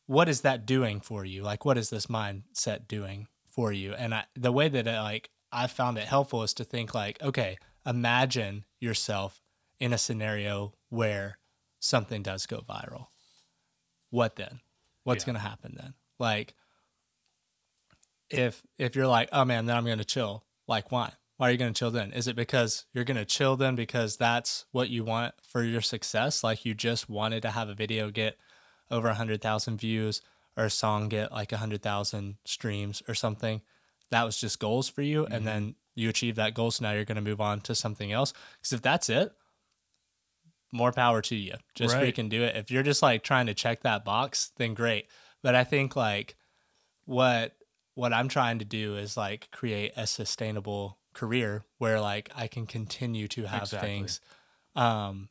[0.06, 1.42] what is that doing for you?
[1.42, 3.94] Like what is this mindset doing for you?
[3.94, 7.22] And I, the way that it, like I found it helpful is to think like,
[7.22, 9.40] okay, imagine yourself
[9.80, 11.38] in a scenario where
[11.80, 13.06] something does go viral.
[14.10, 14.60] What then?
[15.04, 15.26] what's yeah.
[15.26, 15.94] going to happen then?
[16.18, 16.54] Like,
[18.30, 20.44] if if you're like, oh man, then I'm going to chill.
[20.66, 21.12] Like, why?
[21.36, 22.12] Why are you going to chill then?
[22.12, 25.80] Is it because you're going to chill then because that's what you want for your
[25.80, 26.44] success?
[26.44, 28.38] Like, you just wanted to have a video get
[28.90, 30.20] over a hundred thousand views
[30.56, 33.62] or a song get like a hundred thousand streams or something.
[34.10, 35.32] That was just goals for you, mm-hmm.
[35.32, 36.70] and then you achieve that goal.
[36.70, 38.32] So now you're going to move on to something else.
[38.60, 39.32] Because if that's it,
[40.72, 41.54] more power to you.
[41.74, 42.14] Just right.
[42.14, 42.56] freaking do it.
[42.56, 45.06] If you're just like trying to check that box, then great.
[45.42, 46.36] But I think like
[47.04, 47.56] what
[47.94, 52.66] what I'm trying to do is like create a sustainable career where like I can
[52.66, 53.88] continue to have exactly.
[53.88, 54.20] things
[54.76, 55.28] um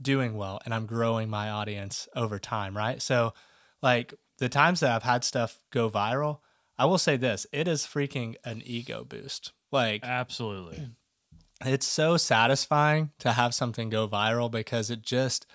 [0.00, 3.00] doing well and I'm growing my audience over time, right?
[3.00, 3.34] So
[3.82, 6.40] like the times that I've had stuff go viral,
[6.78, 9.52] I will say this: it is freaking an ego boost.
[9.72, 10.90] Like Absolutely.
[11.64, 15.46] it's so satisfying to have something go viral because it just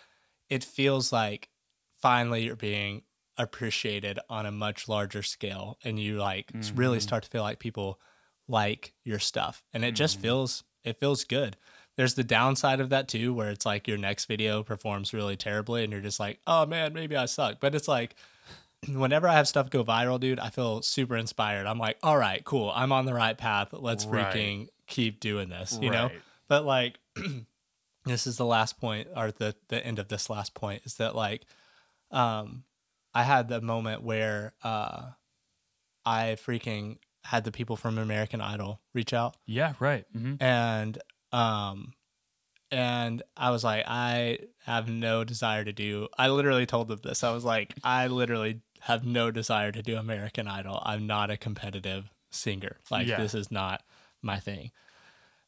[0.49, 1.49] it feels like
[2.01, 3.03] finally you're being
[3.37, 7.59] appreciated on a much larger scale and you like s- really start to feel like
[7.59, 7.99] people
[8.51, 10.21] like your stuff and it just Mhm.
[10.21, 11.57] feels it feels good.
[11.95, 15.83] There's the downside of that too where it's like your next video performs really terribly
[15.83, 17.59] and you're just like oh man maybe i suck.
[17.59, 18.15] But it's like
[18.89, 21.65] whenever i have stuff go viral dude i feel super inspired.
[21.67, 22.71] I'm like all right cool.
[22.75, 23.69] I'm on the right path.
[23.73, 24.33] Let's Right.
[24.33, 26.11] freaking keep doing this you know?
[26.47, 26.99] But like
[28.05, 31.15] this is the last point or the the end of this last point is that
[31.15, 31.43] like
[32.09, 32.63] um
[33.13, 35.11] i had the moment where uh
[36.05, 39.35] i freaking had the people from american idol reach out.
[39.45, 40.05] Yeah, right.
[40.13, 40.97] hmm and
[41.31, 41.93] um
[42.71, 47.23] and i was like i have no desire to do i literally told them this.
[47.23, 50.81] I was like i literally have no desire to do american idol.
[50.85, 52.77] I'm not a competitive singer.
[52.89, 53.17] Like Yeah.
[53.17, 53.83] this is not
[54.21, 54.71] my thing.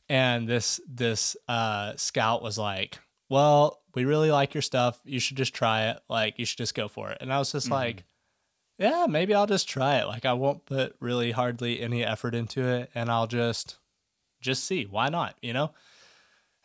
[0.10, 5.00] And this this uh scout was like well we really like your stuff.
[5.06, 6.00] You should just try it.
[6.10, 7.18] Like you should just go for it.
[7.22, 7.72] And i was just Mhm.
[7.72, 8.04] like
[8.78, 10.08] yeah maybe i'll just try it.
[10.08, 13.78] Like i won't put really hardly any effort into it and i'll just
[14.42, 14.86] just see.
[14.86, 15.72] Why not you know?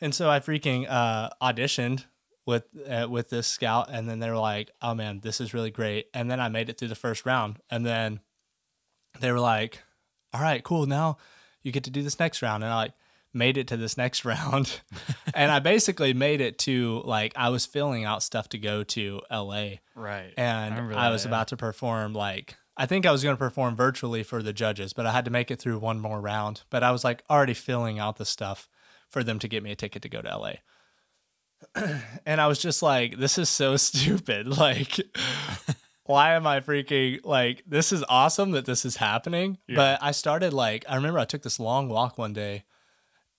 [0.00, 2.04] And so i freaking uh auditioned
[2.46, 5.70] with uh, with this scout and then they were like oh man this is really
[5.70, 6.06] great.
[6.14, 8.20] And then i made it through the first round and then
[9.20, 9.82] they were like
[10.32, 10.86] all right cool.
[10.86, 11.18] Now
[11.62, 12.62] you get to do this next round.
[12.62, 12.92] And i like
[13.34, 14.80] made it to this next round
[15.34, 19.20] and i basically made it to like i was filling out stuff to go to
[19.30, 20.32] la Right.
[20.36, 21.30] and I, that, was yeah.
[21.30, 24.92] about to perform like I think I was going to perform virtually for the judges,
[24.92, 26.62] but I had to make it through one more round.
[26.70, 28.68] But I was like already filling out the stuff
[29.10, 30.52] for them to get me a ticket to go to LA.
[32.24, 34.46] and I was just like, this is so stupid.
[34.56, 35.00] Like,
[36.04, 39.58] why am I freaking like this is awesome that this is happening?
[39.66, 39.74] Yeah.
[39.74, 42.62] But I started like I remember I took this long walk one day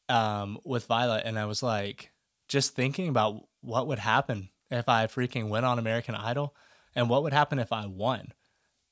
[0.09, 2.11] um with Violet and I was like
[2.47, 6.55] just thinking about what would happen if I freaking went on American Idol
[6.95, 8.33] and what would happen if I won.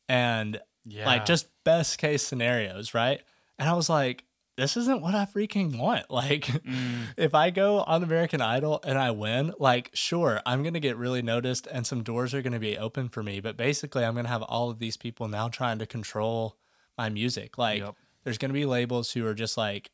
[0.10, 1.06] And yeah.
[1.06, 3.22] like just best case scenarios, right?
[3.60, 4.24] And I was like,
[4.56, 6.06] this isn't what I freaking want.
[6.10, 10.74] Like, Mm, if I go on American Idol and I win, like, sure, I'm going
[10.74, 13.40] to get really noticed and some doors are going to be open for me.
[13.40, 16.58] But basically, I'm going to have all of these people now trying to control
[16.98, 17.58] my music.
[17.58, 17.96] Like, Yep.
[18.24, 19.92] there's going to be labels who are just like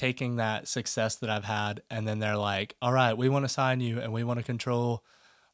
[0.00, 3.48] taking that success that I've had and then they're like, all right, we want to
[3.48, 5.04] sign you and we want to control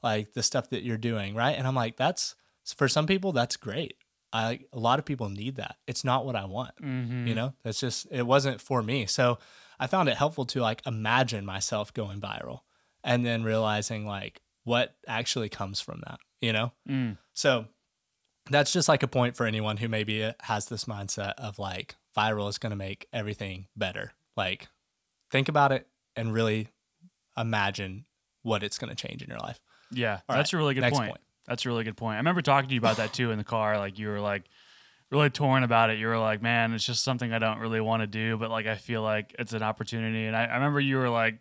[0.03, 1.35] like the stuff that you're doing.
[1.35, 1.57] Right.
[1.59, 2.35] And I'm like, that's
[2.77, 3.97] for some people, that's great.
[4.33, 5.77] I, a lot of people need that.
[5.87, 7.27] It's not what I want mhm.
[7.27, 9.39] you know that's just it wasn't for me so
[9.79, 12.61] i found it helpful to like imagine myself going viral
[13.05, 17.67] and then realizing like what actually comes from that you know Mm, so
[18.51, 22.49] that's just like a point for anyone who maybe has this mindset of like viral
[22.49, 24.69] is going to make everything better like
[25.31, 26.69] think about it and really
[27.37, 28.05] imagine
[28.43, 29.61] what it's going to change in your life
[29.93, 30.21] yeah.
[30.29, 31.11] All that's a really good point.
[31.11, 31.21] point.
[31.47, 32.15] That's a really good point.
[32.15, 33.79] I remember talking to you about that too in the car.
[33.79, 34.45] Like you were like
[35.11, 35.99] really torn about it.
[35.99, 38.67] You were like, man, it's just something I don't really want to do, but like
[38.67, 40.25] I feel like it's an opportunity.
[40.25, 41.39] And I, I remember you were like,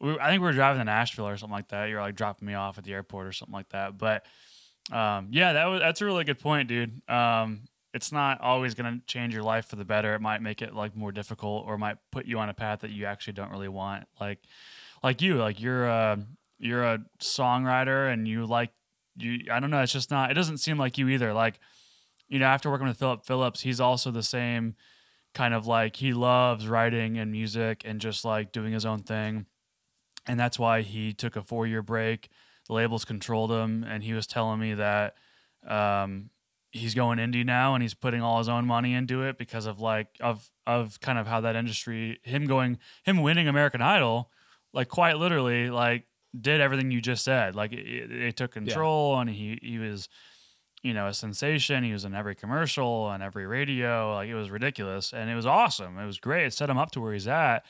[0.00, 1.88] we, I think we were driving to Nashville or something like that.
[1.88, 3.96] You were like dropping me off at the airport or something like that.
[3.96, 4.26] But
[4.92, 7.08] um, yeah, that was that's a really good point, dude.
[7.08, 7.62] Um,
[7.96, 10.14] it's not always going to change your life for the better.
[10.14, 12.90] It might make it like more difficult, or might put you on a path that
[12.90, 14.04] you actually don't really want.
[14.20, 14.40] Like,
[15.02, 16.18] like you, like you're a
[16.58, 18.70] you're a songwriter and you like
[19.16, 19.50] you.
[19.50, 19.80] I don't know.
[19.80, 20.30] It's just not.
[20.30, 21.32] It doesn't seem like you either.
[21.32, 21.58] Like,
[22.28, 24.74] you know, after working with Phillip Phillips, he's also the same
[25.32, 29.46] kind of like he loves writing and music and just like doing his own thing.
[30.26, 32.28] And that's why he took a four year break.
[32.66, 35.14] The labels controlled him, and he was telling me that
[35.66, 36.28] um,
[36.76, 39.80] he's going indie now and he's putting all his own money into it because of
[39.80, 44.30] like of of kind of how that industry him going him winning American Idol
[44.72, 46.04] like quite literally like
[46.38, 47.56] did everything you just said.
[47.56, 50.08] Like it, it, took control and he he was
[50.82, 51.82] you know a sensation.
[51.82, 54.14] He was in every commercial and every radio.
[54.14, 55.98] Like it was ridiculous and it was awesome.
[55.98, 56.46] It was great.
[56.46, 57.64] It set him up to where he's at.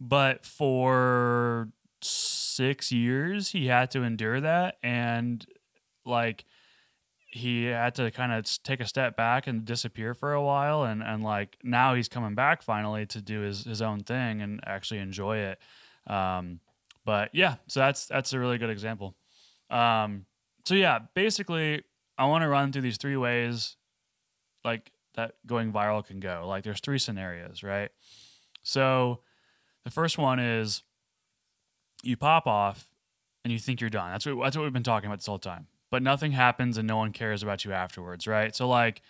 [0.00, 1.68] But for
[2.02, 5.46] six years he had to endure that and
[6.04, 6.44] like
[7.34, 11.02] he had to kind of take a step back and disappear for a while and
[11.02, 15.00] and like now he's coming back finally to do his his own thing and actually
[15.00, 15.58] enjoy it.
[16.06, 16.60] Um
[17.04, 19.16] but yeah so that's that's a really good example.
[19.70, 20.26] Um
[20.66, 21.82] so yeah basically
[22.18, 23.76] i want to run through these three ways
[24.64, 26.44] like that going viral can go.
[26.46, 27.90] Like there's three scenarios right?
[28.62, 29.20] So
[29.84, 30.82] the first one is
[32.02, 32.88] you pop off
[33.42, 34.12] and you think you're done.
[34.12, 36.88] That's what that's what we've been talking about this whole time but nothing happens and
[36.88, 38.56] no one cares about you afterwards, right?
[38.56, 39.02] So like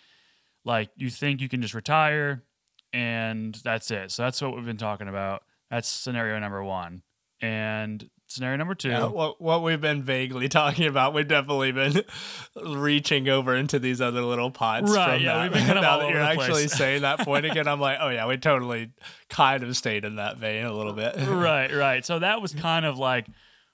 [0.65, 2.43] like you think you can just retire
[2.91, 4.11] and that's it.
[4.11, 5.43] So that's what we've been talking about.
[5.71, 7.01] That's scenario number one.
[7.41, 8.89] And scenario number two.
[8.89, 12.03] Yeah, what what we've been vaguely talking about, we've definitely been
[12.65, 15.43] reaching over into these other little pots Right, From yeah, that.
[15.43, 18.09] we've been kind of now that you're actually saying that point again, I'm like, oh
[18.09, 18.91] yeah, we totally
[19.29, 21.15] kind of stayed in that vein a little bit.
[21.27, 22.05] right, right.
[22.05, 23.27] So that was kind of like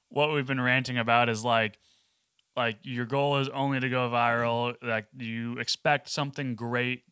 [0.10, 1.80] what we've been ranting about is like
[2.60, 4.76] like your goal is only to go viral.
[4.84, 7.04] Like you expect something great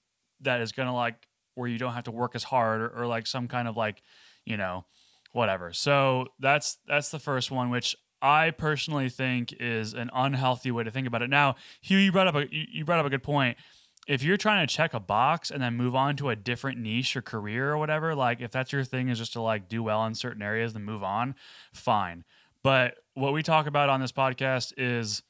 [0.42, 3.26] that is gonna like where you don't have to work as hard or, or like
[3.26, 4.04] some kind of like,
[4.46, 4.84] you know,
[5.32, 5.72] whatever.
[5.72, 10.92] So that's that's the first one, which I personally think is an unhealthy way to
[10.92, 11.30] think about it.
[11.30, 13.58] Now, Hugh, you brought up a you brought up a good point.
[14.06, 17.16] If you're trying to check a box and then move on to a different niche
[17.16, 20.06] or career or whatever, like if that's your thing is just to like do well
[20.06, 21.36] in certain areas then move on,
[21.74, 22.26] fine.
[22.64, 25.24] But what we talk about on this podcast is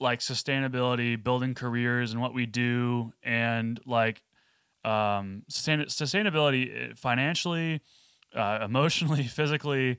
[0.00, 4.22] like sustainability, building careers and what we do and like
[4.84, 7.80] um sustain- sustainability uh, financially,
[8.34, 9.98] uh, emotionally, physically,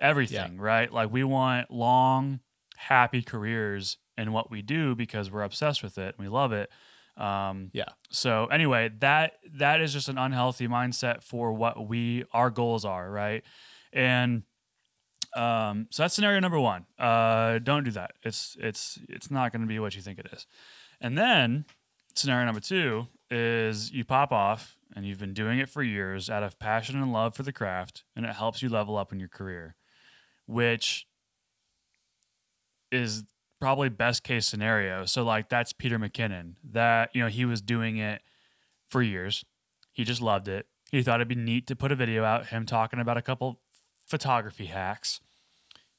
[0.00, 0.92] everything, right?
[0.92, 2.40] Like we want long,
[2.76, 6.70] happy careers in what we do because we're obsessed with it and we love it.
[7.16, 7.88] Um, Yeah.
[8.10, 13.10] So anyway, that that is just an unhealthy mindset for what we our goals are,
[13.10, 13.42] right?
[13.92, 14.42] And
[15.34, 16.86] um, so that's scenario number one.
[16.98, 18.12] Uh, don't do that.
[18.22, 20.46] It's it's it's not going to be what you think it is.
[21.00, 21.64] And then
[22.14, 26.42] scenario number two is you pop off and you've been doing it for years out
[26.42, 29.28] of passion and love for the craft, and it helps you level up in your
[29.28, 29.76] career,
[30.46, 31.06] which
[32.90, 33.24] is
[33.60, 35.04] probably best case scenario.
[35.04, 36.54] So like that's Peter McKinnon.
[36.64, 38.22] That you know he was doing it
[38.88, 39.44] for years.
[39.92, 40.66] He just loved it.
[40.90, 43.60] He thought it'd be neat to put a video out him talking about a couple
[44.08, 45.20] photography hacks.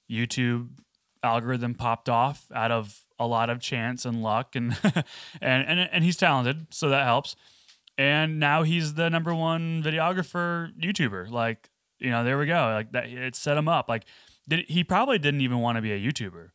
[0.09, 0.69] YouTube
[1.23, 4.77] algorithm popped off out of a lot of chance and luck and
[5.41, 7.35] and and and he's talented, so that helps.
[7.97, 11.29] And now he's the number one videographer YouTuber.
[11.29, 11.69] Like,
[11.99, 12.71] you know, there we go.
[12.73, 13.89] Like that it set him up.
[13.89, 14.05] Like
[14.47, 16.49] did he probably didn't even want to be a YouTuber.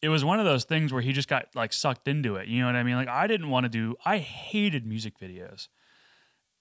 [0.00, 2.48] It was one of those things where he just got like sucked into it.
[2.48, 2.96] You know what I mean?
[2.96, 5.68] Like I didn't want to do I hated music videos.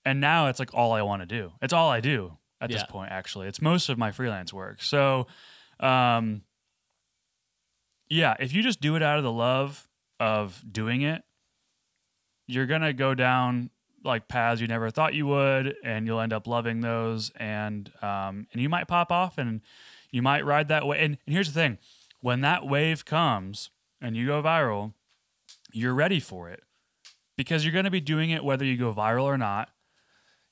[0.06, 1.54] And now it's like all I want to do.
[1.62, 3.48] It's all I do at this point actually.
[3.48, 4.82] It's most of my freelance work.
[4.82, 5.28] So
[5.80, 6.44] um
[8.10, 9.88] yeah, if you just do it out of the love
[10.20, 11.24] of doing it,
[12.48, 13.70] you're going to go down
[14.04, 18.48] like paths you never thought you would and you'll end up loving those and um
[18.52, 19.62] and you might pop off and
[20.12, 21.78] you might ride that way and, and here's the thing
[22.20, 23.70] when that wave comes
[24.02, 24.94] and you go viral
[25.72, 26.64] you're ready for it
[27.38, 29.70] because you're going to be doing it whether you go viral or not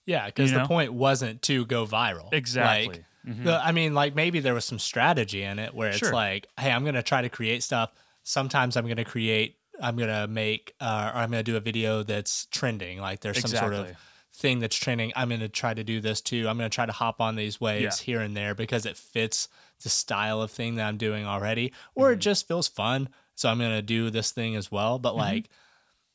[0.06, 2.34] Yeah, because You the point wasn't to go viral.
[2.34, 3.44] exactly Like, Mhm.
[3.44, 6.12] the- I mean, like maybe there was some strategy in it where it's Sure.
[6.14, 7.92] like, hey, I'm gonna try to create stuff.
[8.24, 12.48] Sometimes I'm gonna create, I'm gonna make, uh, or I'm gonna do a video that's
[12.48, 13.00] trending.
[13.00, 13.96] Like there's some sort of
[14.34, 15.12] thing that's trending.
[15.16, 16.48] I'm gonna try to do this too.
[16.50, 19.48] I'm gonna try to hop on these waves here and there because it fits
[19.84, 22.14] the style of thing that I'm doing already, or Mm-hmm.
[22.14, 23.10] it just feels fun.
[23.36, 24.98] So I'm gonna do this thing as well.
[25.00, 25.50] But like,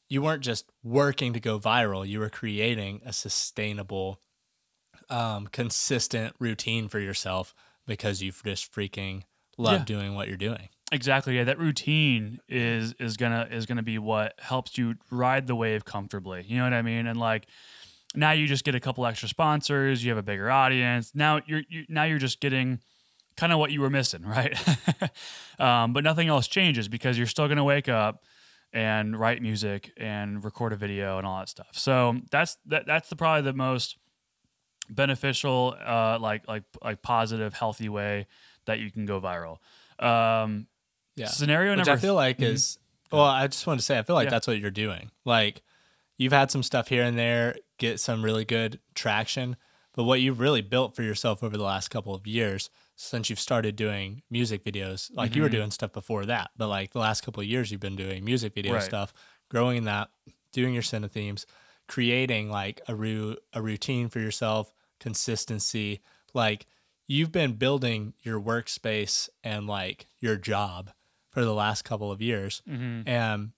[0.09, 2.07] you weren't just working to go viral.
[2.07, 4.21] You were creating a sustainable
[5.11, 7.55] um, consistent routine for yourself
[7.87, 9.23] because you've just freaking
[9.59, 9.85] love Yeah.
[9.85, 10.69] doing what you're doing.
[10.93, 11.37] Exactly.
[11.37, 15.85] Yeah, that routine is is gonna is gonna be what helps you ride the wave
[15.85, 16.45] comfortably.
[16.47, 17.07] You know what I mean?
[17.09, 17.47] And like
[18.15, 20.05] now you just get a couple extra sponsors.
[20.05, 21.13] You have a bigger audience.
[21.15, 22.79] Now you're you, now you're just getting
[23.37, 24.57] kind of what you were missing, right?
[25.59, 28.23] um, but nothing else changes because you're still gonna wake up
[28.73, 31.69] and write music and record a video and all that stuff.
[31.73, 33.97] So that's that that's the probably the most
[34.89, 38.27] beneficial, uh, like like like positive, healthy way
[38.67, 39.59] that you can go viral.
[40.05, 40.67] Um,
[41.17, 41.29] Yeah.
[41.29, 41.93] Scenario Which number.
[41.93, 42.43] I feel like Mhm.
[42.53, 42.79] is,
[43.11, 44.31] well, I just want to say, I feel like Yeah.
[44.31, 45.11] that's what you're doing.
[45.25, 45.63] Like,
[46.19, 49.57] you've had some stuff here and there get some really good traction,
[49.95, 53.39] but what you've really built for yourself over the last couple of years since you've
[53.41, 55.53] started doing music videos, like you were Mhm.
[55.53, 58.55] doing stuff before that, but like the last couple of years you've been doing music
[58.55, 58.83] video Right.
[58.83, 59.13] stuff,
[59.51, 60.11] growing that,
[60.53, 61.47] doing your cine themes,
[61.87, 66.01] creating like a ru- a routine for yourself, consistency,
[66.35, 66.67] like
[67.07, 70.91] you've been building your workspace and like your job
[71.31, 73.07] for the last couple of years Mhm.
[73.07, 73.53] and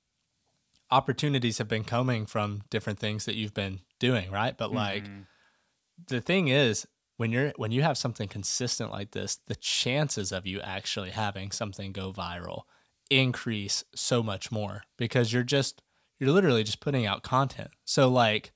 [0.90, 5.26] opportunities have been coming from different things that you've been doing right but like Mhm.
[6.06, 6.86] the thing is
[7.18, 11.50] when you're when you have something consistent like this the chances of you actually having
[11.50, 12.62] something go viral
[13.10, 15.82] increase so much more because you're just
[16.18, 18.52] you're literally just putting out content so like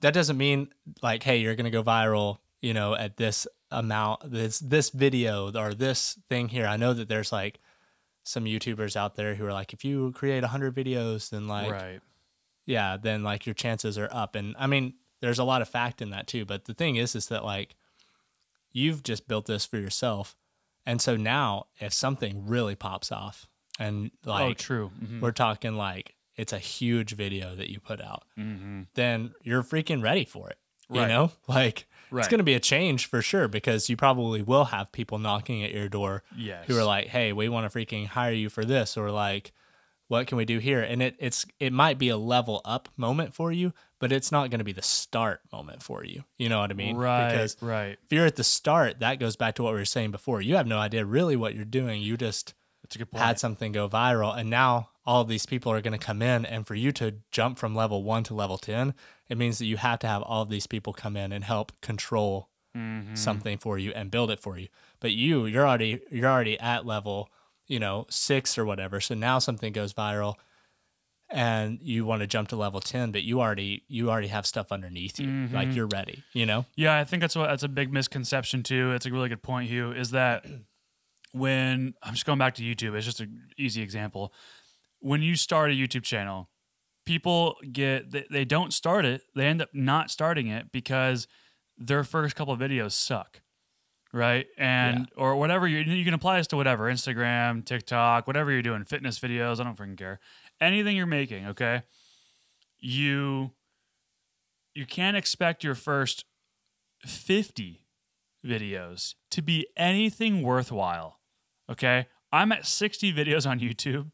[0.00, 0.68] that doesn't mean
[1.02, 5.52] like hey you're going to go viral you know at this amount this this video
[5.52, 7.60] or this thing here i know that there's like
[8.28, 12.00] some youtubers out there who are like if you create 100 videos then like right.
[12.66, 14.34] yeah, then like your chances are up.
[14.34, 16.44] And I mean, there's a lot of fact in that too.
[16.44, 17.74] But the thing is, is that like
[18.72, 20.36] you've just built this for yourself.
[20.86, 23.46] And so now if something really pops off
[23.78, 24.90] and like, oh, true.
[25.02, 25.20] Mhm.
[25.20, 28.86] we're talking like it's a huge video that you put out, Mhm.
[28.94, 30.58] then you're freaking ready for it.
[30.90, 34.66] You know, like it's going to be a change for sure because you probably will
[34.66, 36.66] have people knocking at your door Yes.
[36.66, 39.52] who are like, "Hey, we want to freaking hire you for this," or like,
[40.08, 43.34] "What can we do here?" And it it's it might be a level up moment
[43.34, 46.24] for you, but it's not going to be the start moment for you.
[46.36, 46.96] You know what I mean?
[46.96, 47.28] right.
[47.30, 47.98] Because right.
[48.04, 50.40] if you're at the start, that goes back to what we were saying before.
[50.40, 52.02] You have no idea really what you're doing.
[52.02, 53.24] You just That's a good point.
[53.24, 56.44] had something go viral, and now all of these people are going to come in,
[56.44, 58.94] and for you to jump from level one to level ten,
[59.28, 61.72] it means that you have to have all of these people come in and help
[61.80, 63.16] control Mhm.
[63.16, 64.68] something for you and build it for you.
[65.00, 67.30] But you, you're already you're already at level,
[67.68, 69.00] you know, six or whatever.
[69.00, 70.34] So now something goes viral
[71.30, 74.72] and you want to jump to level ten, but you already you already have stuff
[74.72, 75.48] underneath you.
[75.52, 75.74] Like Mhm.
[75.76, 76.64] you're ready, you know?
[76.74, 78.92] Yeah, I think that's what that's a big misconception too.
[78.92, 79.92] It's a really good point, Hugh.
[79.92, 80.46] Is that
[81.32, 84.32] when I'm just going back to YouTube, it's just an easy example.
[85.00, 86.48] When you start a YouTube channel,
[87.04, 89.22] people get they, they don't start it.
[89.34, 91.28] They end up not starting it because
[91.76, 93.42] their first couple of videos suck,
[94.18, 94.46] right?
[94.58, 98.84] And or whatever you you can apply this to whatever Instagram, TikTok, whatever you're doing,
[98.84, 99.60] fitness videos.
[99.60, 100.20] I don't freaking care.
[100.60, 101.82] Anything you're making, okay?
[102.78, 103.52] You
[104.74, 106.24] you can't expect your first
[107.04, 107.84] 50
[108.44, 111.20] videos to be anything worthwhile.
[111.70, 112.06] Okay.
[112.32, 114.10] I'm at 60 videos on YouTube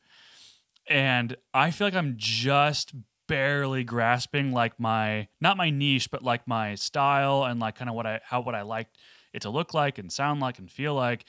[0.89, 2.95] and I feel like I'm just
[3.27, 7.97] barely grasping like my not my niche but like my style and like kind of
[7.97, 8.89] what I how what I like
[9.35, 11.25] it to look like and sound like and feel like.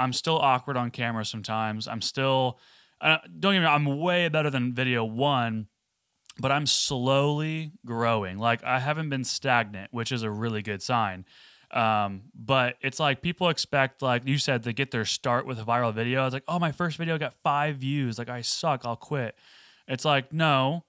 [0.00, 1.88] I'm still awkward on camera sometimes.
[1.88, 2.60] I'm still
[3.00, 5.66] uh, don't get me wrong, I'm way better than video 1
[6.38, 8.38] but I'm slowly growing.
[8.38, 11.24] Like I haven't been stagnant, which is a really good sign.
[11.70, 15.64] Um, but it's like people expect, like you said, to get their start with a
[15.64, 16.24] viral video.
[16.24, 18.18] It's like, oh, my first video got five views.
[18.18, 18.82] Like I suck.
[18.84, 19.34] I'll quit.
[19.86, 20.84] It's like, no,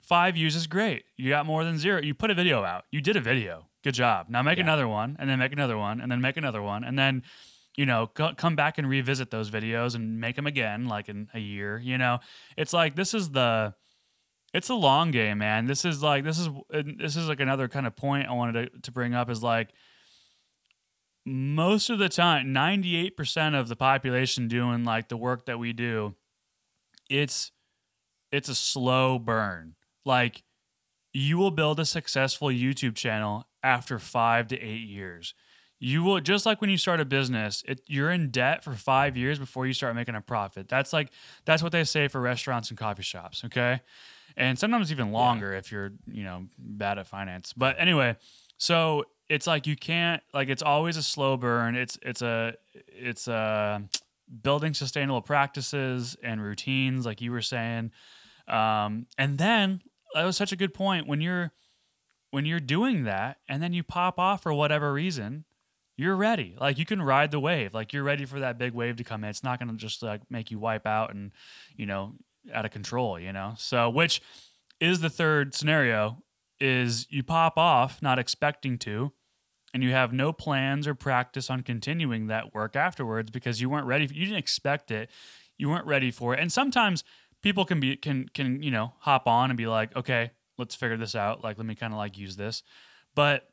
[0.00, 1.04] five views is great.
[1.16, 2.00] You got more than zero.
[2.00, 2.84] You put a video out.
[2.90, 3.68] You did a video.
[3.82, 4.26] Good job.
[4.28, 4.64] Now make Yeah.
[4.64, 7.22] another one, and then make another one, and then make another one, and then
[7.76, 11.28] you know co- come back and revisit those videos and make them again, like in
[11.34, 11.78] a year.
[11.78, 12.20] You know,
[12.56, 13.74] it's like this is the
[14.54, 15.64] it's a long game, man.
[15.66, 18.80] This is like this is this is like another kind of point I wanted to,
[18.82, 19.70] to bring up is like
[21.24, 26.14] most of the time, 98% of the population doing like the work that we do,
[27.08, 27.52] it's
[28.30, 29.74] it's a slow burn.
[30.04, 30.42] Like
[31.12, 35.34] you will build a successful YouTube channel after 5 to 8 years.
[35.78, 39.16] You will just like when you start a business, it, you're in debt for 5
[39.16, 40.68] years before you start making a profit.
[40.68, 41.10] That's like
[41.44, 43.80] that's what they say for restaurants and coffee shops, okay?
[44.36, 48.16] and sometimes even longer if you're you know bad at finance but anyway
[48.56, 52.54] so it's like you can't like it's always a slow burn it's it's a
[52.88, 53.82] it's a
[54.42, 57.90] building sustainable practices and routines like you were saying
[58.48, 59.82] um, and then
[60.14, 61.52] that was such a good point when you're
[62.32, 65.44] when you're doing that and then you pop off for whatever reason
[65.96, 68.96] you're ready like you can ride the wave like you're ready for that big wave
[68.96, 71.30] to come in it's not going to just like make you wipe out and
[71.76, 72.14] you know
[72.52, 73.54] out of control, you know?
[73.56, 74.22] So, which
[74.80, 76.22] is the third scenario
[76.58, 79.12] is you pop off not expecting to
[79.74, 83.86] and you have no plans or practice on continuing that work afterwards because you weren't
[83.86, 85.10] ready you didn't expect it.
[85.58, 86.40] You weren't ready for it.
[86.40, 87.04] And sometimes
[87.42, 90.30] people can be can can, you know, hop on and be like, "Okay,
[90.62, 91.42] let's figure this out.
[91.44, 92.62] Like let me kind of like use this."
[93.14, 93.48] But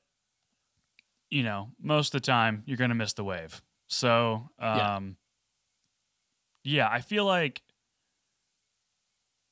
[1.29, 3.61] you know, most of the time you're going to miss the wave.
[3.87, 5.17] So, um
[6.65, 6.83] Yeah.
[6.85, 7.61] yeah, I feel like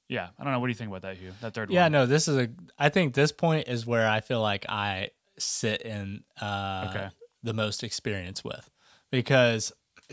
[0.10, 0.60] yeah, I don't know.
[0.60, 1.34] What do you think about that, Hugh?
[1.42, 1.92] That third Yeah, one.
[1.92, 2.50] Yeah, no, this is a
[2.80, 7.10] I think this point is where I feel like I sit in uh Okay.
[7.44, 8.70] the most experience with
[9.12, 9.72] because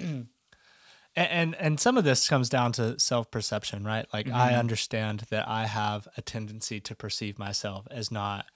[1.16, 4.06] and, and and some of this comes down to self-perception, right?
[4.12, 4.58] Like I Mhm.
[4.58, 8.46] understand that I have a tendency to perceive myself as not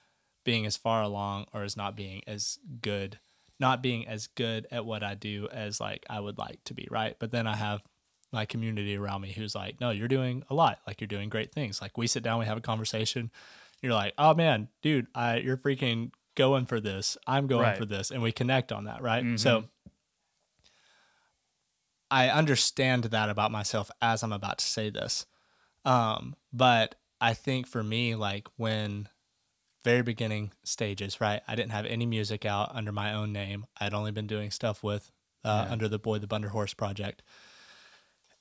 [0.45, 3.19] being as far along or as not being as good,
[3.59, 6.87] not being as good at what I do as like I would like to be,
[6.89, 7.15] right?
[7.19, 7.81] But then I have
[8.31, 10.79] my community around me who's like, no, you're doing a lot.
[10.85, 11.81] Like you're doing great things.
[11.81, 13.31] Like we sit down, we have a conversation.
[13.81, 17.17] You're like, oh man, dude, I you're freaking going for this.
[17.27, 17.77] I'm going Right.
[17.77, 19.23] for this, and we connect on that, right?
[19.23, 19.39] Mhm.
[19.39, 19.65] So
[22.11, 25.25] I understand that about myself as I'm about to say this.
[25.85, 29.07] Um, but I think for me, like when
[29.83, 31.41] very beginning stages, right?
[31.47, 33.65] I didn't have any music out under my own name.
[33.79, 35.11] I'd only been doing stuff with
[35.45, 35.71] uh, Yeah.
[35.71, 37.21] under the Boy the Bunder Horse project.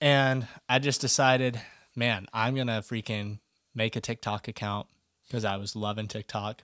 [0.00, 1.60] And I just decided,
[1.94, 3.38] man, I'm gonna freaking
[3.74, 4.88] make a TikTok account,
[5.26, 6.62] because I was loving TikTok.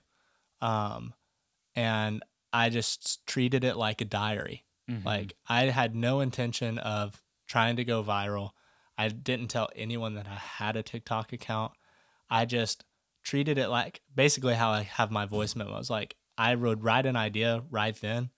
[0.59, 1.13] Um,
[1.75, 4.64] and I just treated it like a diary.
[4.89, 5.03] Mhm.
[5.05, 8.51] Like I had no intention of trying to go viral.
[8.97, 11.73] I didn't tell anyone that I had a TikTok account.
[12.29, 12.85] I just
[13.23, 15.89] treated it like basically how I have my voice memos.
[15.89, 18.29] Like I would write an idea right then.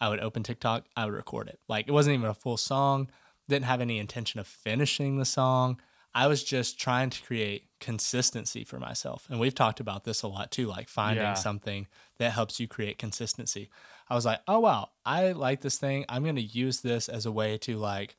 [0.00, 1.60] I would open TikTok, I would record it.
[1.68, 3.10] Like it wasn't even a full song,
[3.48, 5.80] didn't have any intention of finishing the song.
[6.14, 9.26] I was just trying to create consistency for myself.
[9.30, 11.34] And we've talked about this a lot too, like finding Yeah.
[11.34, 11.86] something
[12.18, 13.68] that helps you create consistency.
[14.08, 16.04] I was like, oh wow, I like this thing.
[16.08, 18.16] I'm gonna use this as a way to like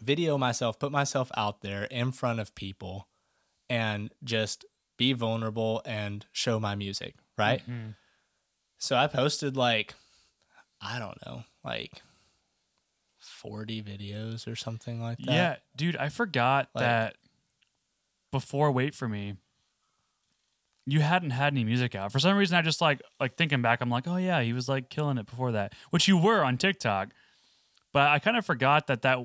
[0.00, 3.08] video myself, put myself out there in front of people
[3.68, 4.64] and just
[4.96, 7.62] be vulnerable and show my music, right?
[7.68, 7.94] Mhm.
[8.78, 9.94] So I posted like,
[10.80, 12.02] I don't know, like
[13.18, 15.32] 40 videos or something like that.
[15.32, 17.16] Yeah, dude, I forgot Like- that
[18.30, 19.36] before Wait for Me,
[20.90, 22.10] you hadn't had any music out.
[22.12, 24.68] For some reason I just like like thinking back, I'm like, oh yeah, he was
[24.68, 25.72] like killing it before that.
[25.90, 27.10] Which you were on TikTok.
[27.92, 29.18] But I kind of forgot that that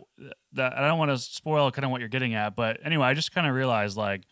[0.53, 3.13] that I don't want to spoil kind of what you're getting at, but anyway, I
[3.13, 4.23] just kind of realized like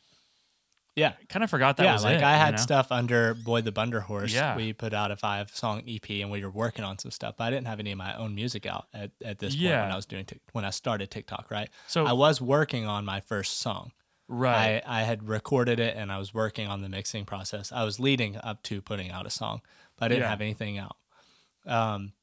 [0.95, 1.13] Yeah.
[1.29, 2.57] kind of forgot that yeah, was like it, I you had know?
[2.61, 4.33] stuff under Boy the Bunder Horse.
[4.33, 4.55] Yeah.
[4.55, 7.45] We put out a five song EP and we were working on some stuff, but
[7.45, 9.83] I didn't have any of my own music out at, at this point Yeah.
[9.83, 11.69] when I was doing Tik when I started TikTok, right?
[11.87, 13.91] So I was working on my first song.
[14.31, 14.81] Right.
[14.85, 17.71] I, I had recorded it and I was working on the mixing process.
[17.71, 19.61] I was leading up to putting out a song,
[19.97, 20.29] but I didn't Yeah.
[20.29, 20.95] have anything out.
[21.65, 22.13] Um,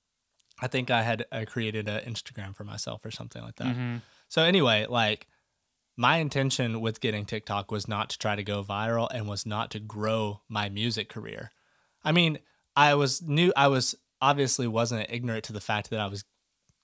[0.60, 3.76] I think I had I created an Instagram for myself or something like that.
[3.76, 4.02] Mhm.
[4.28, 5.28] So anyway, like
[5.96, 9.70] my intention with getting TikTok was not to try to go viral and was not
[9.72, 11.50] to grow my music career.
[12.04, 12.38] I mean,
[12.74, 16.24] I was new I was obviously wasn't ignorant to the fact that I was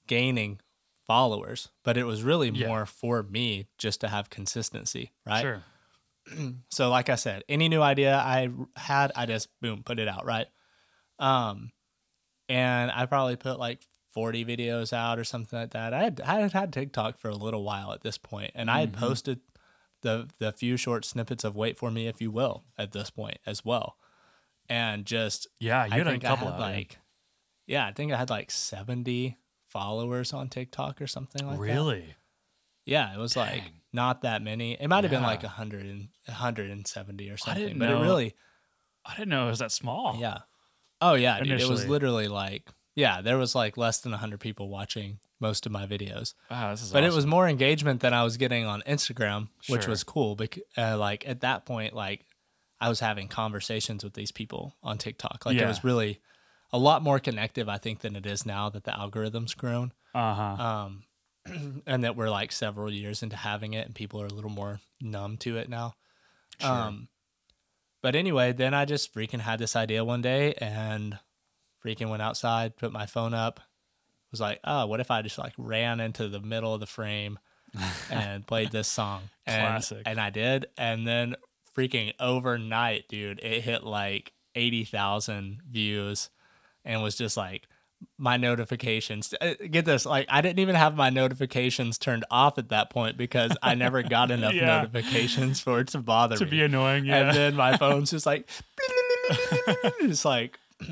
[0.06, 0.60] gaining
[1.06, 2.68] followers, but it was really Yeah.
[2.68, 5.50] more for me just to have consistency, right?
[5.50, 5.66] Sure.
[6.70, 10.24] So like I said, any new idea I had, I just boom, put it out,
[10.24, 10.46] right?
[11.18, 11.72] Um
[12.48, 15.94] and I probably put like 40 videos out or something like that.
[15.94, 18.80] I had I had had TikTok for a little while at this point, and I
[18.80, 18.94] had Mhm.
[18.94, 19.40] posted
[20.02, 23.38] the the few short snippets of "Wait for Me" if you will at this point
[23.46, 23.98] as well,
[24.68, 26.98] and just Yeah, you I had a couple had out, like
[27.66, 29.38] yeah, I think I had like 70
[29.74, 31.62] followers on TikTok or something like that.
[31.62, 32.14] really?
[32.86, 33.62] Yeah, it was like
[33.92, 34.72] not that many.
[34.80, 35.48] It might have been like Yeah.
[35.48, 38.34] 100 and 170 or something, but know- it really
[39.04, 40.16] I didn't know it was that small.
[40.18, 40.38] yeah.
[41.00, 41.60] Oh yeah, dude.
[41.60, 45.72] It was literally like yeah, there was like less than 100 people watching most of
[45.72, 46.34] my videos.
[46.50, 49.88] Wow, this is But it was more engagement than I was getting on Instagram, which
[49.88, 52.24] was cool because uh, like at that point like
[52.80, 55.44] I was having conversations with these people on TikTok.
[55.46, 56.20] Like it was really
[56.74, 59.92] a lot more connective I think than it is now that the algorithm's grown.
[60.14, 60.62] uh-huh.
[60.62, 61.04] Um
[61.86, 64.80] and that we're like several years into having it and people are a little more
[65.00, 65.94] numb to it now.
[66.58, 66.70] Sure.
[66.70, 67.08] Um,
[68.02, 71.18] but anyway, then I just freaking had this idea one day and
[71.84, 73.60] freaking went outside, put my phone up,
[74.30, 77.38] was like, oh, what if I just like ran into the middle of the frame
[78.10, 79.22] and played this song?
[79.46, 80.02] And, Classic.
[80.06, 80.66] And I did.
[80.78, 81.36] And then
[81.76, 86.30] freaking overnight, dude, it hit like 80,000 views
[86.84, 87.66] and was just like,
[88.18, 92.68] my notifications uh, get this like i didn't even have my notifications turned off at
[92.68, 94.82] that point because i never got enough Yeah.
[94.82, 97.28] notifications for it to bother to me be annoying, yeah.
[97.28, 98.50] and then my phone's just like
[100.00, 100.58] it's like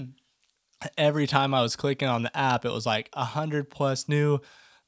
[0.96, 4.38] every time I was clicking on the app, it was like a hundred plus new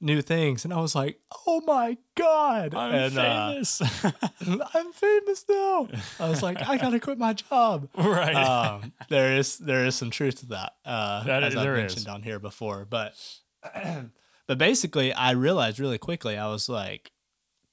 [0.04, 3.80] new things, and I was like, "Oh my god!" I'm and, uh, famous.
[4.74, 5.88] I'm famous now.
[6.20, 8.34] I was like, "I gotta quit my job." right.
[8.36, 12.06] Um, there is there is some truth to that, uh, That as is- there mentioned
[12.06, 12.08] is.
[12.08, 12.84] on here before.
[12.88, 13.14] But
[14.46, 17.10] but basically, I realized really quickly, I was like,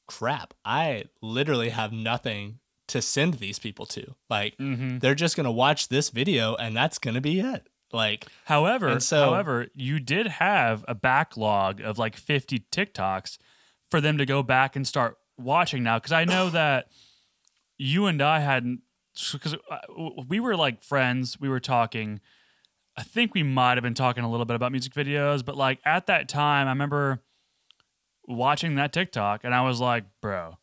[0.07, 0.53] "Crap!
[0.65, 4.15] I literally have nothing to send these people to.
[4.29, 8.99] Like, hmm they're just gonna watch this video, and that's gonna be it." Like, However,
[8.99, 13.37] so- however, you did have a backlog of like 50 TikToks
[13.89, 15.97] for them to go back and start watching now.
[15.97, 16.87] Because I know that
[17.77, 18.81] you and I hadn't,
[19.33, 19.77] because uh,
[20.27, 22.19] we were like friends, we were talking.
[22.97, 25.79] I think we might have been talking a little bit about music videos, but like
[25.85, 27.21] at that time, I remember
[28.27, 30.57] watching that TikTok and I was like, bro,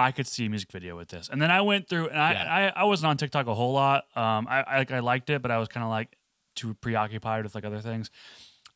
[0.00, 1.28] I could see a music video with this.
[1.28, 2.72] And then I went through, and I, Yeah.
[2.76, 4.04] I, I wasn't on TikTok a whole lot.
[4.16, 6.16] Um, I, I, like, I liked it, but I was kind of like
[6.56, 8.10] too preoccupied with like other things.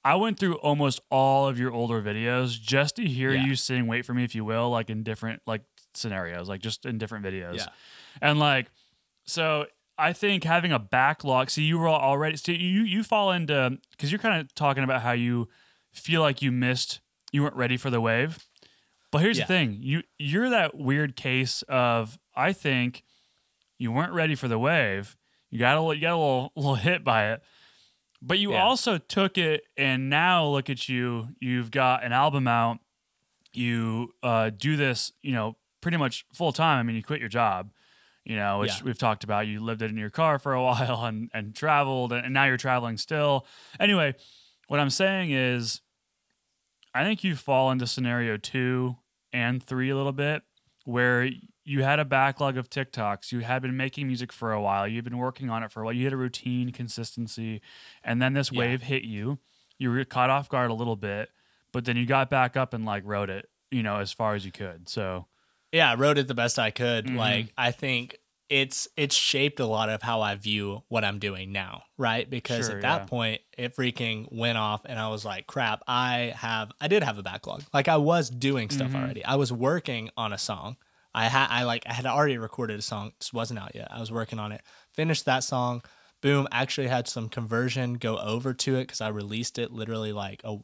[0.05, 3.45] I went through almost all of your older videos just to hear Yeah.
[3.47, 5.63] you sing "Wait for Me" if you will, like in different like
[5.95, 7.57] scenarios, like just in different videos.
[7.57, 7.67] Yeah.
[8.21, 8.71] And like,
[9.25, 9.67] so
[9.97, 11.49] I think having a backlog.
[11.51, 12.37] See, you were already.
[12.37, 15.49] So you you fall into because you're kind of talking about how you
[15.93, 17.01] feel like you missed,
[17.33, 18.45] you weren't ready for the wave.
[19.15, 19.45] But here's Yeah.
[19.45, 23.05] the thing: you you're that weird case of I think
[23.79, 25.17] you weren't ready for the wave.
[25.51, 27.41] You got a you got a little little hit by it,
[28.21, 28.65] but you Yeah.
[28.65, 31.29] also took it, and now look at you.
[31.39, 32.81] You've got an album out.
[33.53, 36.81] You uh, do this, you know, pretty much full time.
[36.81, 37.71] I mean, you quit your job,
[38.25, 38.83] you know, which Yeah.
[38.83, 39.47] we've talked about.
[39.47, 42.57] You lived it in your car for a while and and traveled, and now you're
[42.57, 43.47] traveling still.
[43.79, 44.17] Anyway,
[44.67, 45.83] what I'm saying is,
[46.93, 48.97] I think you fall into scenario two
[49.35, 50.43] and three a little bit,
[50.87, 51.29] where
[51.65, 53.33] you had a backlog of TikToks.
[53.33, 54.87] You had been making music for a while.
[54.87, 55.93] You've been working on it for a while.
[55.95, 57.61] You had a routine, consistency,
[58.03, 58.61] and then this Yeah.
[58.61, 59.39] wave hit you.
[59.79, 61.31] You were caught off guard a little bit,
[61.73, 64.45] but then you got back up and like wrote it, you know, as far as
[64.47, 64.89] you could.
[64.89, 65.27] So
[65.73, 67.07] yeah, I wrote it the best I could.
[67.07, 67.17] Mhm.
[67.17, 68.17] Like I think
[68.51, 72.29] it's it's shaped a lot of how I view what I'm doing now, right?
[72.29, 73.07] Because Sure, at that yeah.
[73.07, 77.19] point it freaking went off and I was like, crap, I have I did have
[77.19, 77.63] a backlog.
[77.73, 79.03] Like I was doing stuff Mhm.
[79.03, 79.25] already.
[79.25, 80.77] I was working on a song.
[81.15, 83.89] I had I like I had already recorded a song, just wasn't out yet.
[83.91, 84.63] I was working on it.
[84.95, 85.83] Finished that song.
[86.21, 90.43] Boom, actually had some conversion go over to it cuz I released it literally like
[90.45, 90.59] a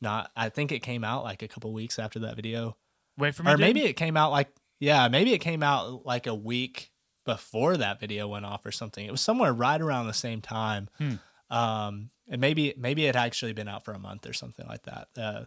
[0.00, 2.76] not I think it came out like a couple weeks after that video
[3.16, 3.52] wait for me.
[3.52, 4.48] or maybe it came out like
[4.80, 6.90] yeah maybe it came out like a week
[7.24, 10.88] before that video went off or something it was somewhere right around the same time
[10.98, 11.14] Hmm.
[11.50, 14.82] um and maybe maybe it had actually been out for a month or something like
[14.84, 15.44] that uh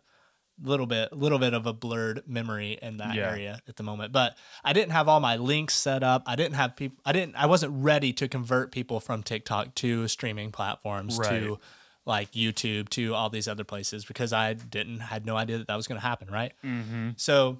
[0.61, 3.30] little bit little bit of a blurred memory in that Yeah.
[3.30, 6.55] area at the moment but i didn't have all my links set up i didn't
[6.55, 11.19] have people i didn't i wasn't ready to convert people from tiktok to streaming platforms
[11.19, 11.30] Right.
[11.30, 11.59] to
[12.05, 15.75] like youtube to all these other places because i didn't had no idea that that
[15.75, 17.19] was going to happen right Mhm.
[17.19, 17.59] so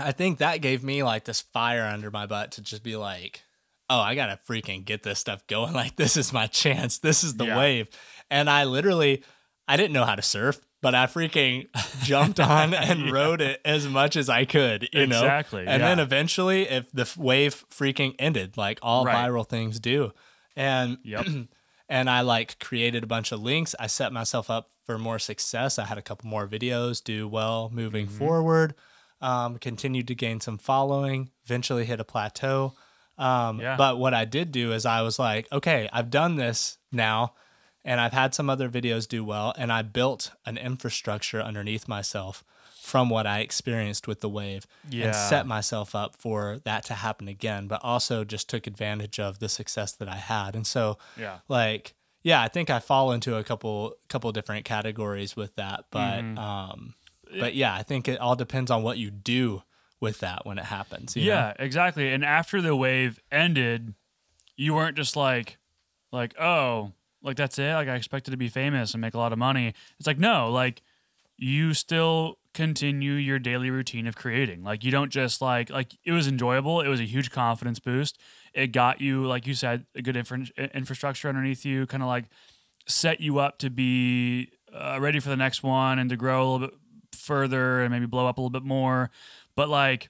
[0.00, 3.42] I think that gave me like this fire under my butt to just be like,
[3.88, 5.72] oh, I gotta freaking get this stuff going.
[5.80, 6.98] Like this is my chance.
[6.98, 7.56] This is the Yeah.
[7.58, 7.88] wave.
[8.30, 9.22] And I literally
[9.68, 11.68] I didn't know how to surf, but I freaking
[12.02, 13.10] jumped on and Yeah.
[13.12, 15.22] rode it as much as I could, you know.
[15.22, 19.28] Exactly, And then eventually if the wave freaking ended, like all Right.
[19.28, 20.12] viral things do.
[20.56, 21.26] And Yep.
[21.88, 23.74] and I like created a bunch of links.
[23.78, 25.78] I set myself up for more success.
[25.78, 28.18] I had a couple more videos do well moving Mm-hmm.
[28.18, 28.74] forward.
[29.20, 31.30] Um, continued to gain some following.
[31.44, 32.74] Eventually hit a plateau.
[33.18, 33.76] Um, Yeah.
[33.76, 37.34] But what I did do is I was like, okay, I've done this now,
[37.84, 42.42] and I've had some other videos do well, and I built an infrastructure underneath myself
[42.80, 45.06] from what I experienced with the wave, Yeah.
[45.08, 47.68] and set myself up for that to happen again.
[47.68, 51.38] But also just took advantage of the success that I had, and so Yeah.
[51.46, 56.20] like yeah i think i fall into a couple couple different categories with that but
[56.20, 56.38] Mhm.
[56.38, 56.92] um
[57.38, 59.62] but yeah i think it all depends on what you do
[60.00, 61.28] with that when it happens you know?
[61.28, 62.12] Yeah, exactly.
[62.12, 63.94] And after the wave ended,
[64.56, 65.58] you weren't just like,
[66.10, 67.74] like, oh, like that's it.
[67.74, 69.74] Like I expected to be famous and make a lot of money.
[69.98, 70.82] It's like no, like
[71.36, 74.64] you still continue your daily routine of creating.
[74.64, 76.80] Like you don't just like like it was enjoyable.
[76.80, 78.18] It was a huge confidence boost.
[78.54, 82.24] It got you, like you said, a good infra- infrastructure underneath you, kind of like
[82.86, 86.44] set you up to be uh, ready for the next one and to grow a
[86.50, 86.74] little bit
[87.20, 89.10] further and maybe blow up a little bit more.
[89.54, 90.08] But like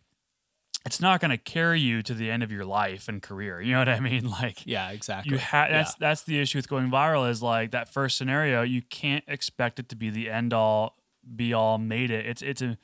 [0.87, 3.61] it's not going to carry you to the end of your life and career.
[3.61, 4.31] You know what I mean?
[4.43, 5.77] Like yeah exactly you ha- Yeah.
[5.79, 9.79] that's that's the issue with going viral is like that first scenario you can't expect
[9.79, 10.97] it to be the end all
[11.37, 12.79] be all made it it's it's a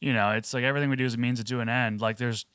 [0.00, 2.46] you know it's like everything we do is a means to an end like there's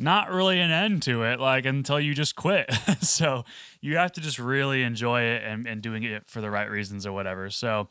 [0.00, 3.44] not really an end to it like until you just quit so
[3.80, 7.06] you have to just really enjoy it and, and doing it for the right reasons
[7.06, 7.88] or whatever so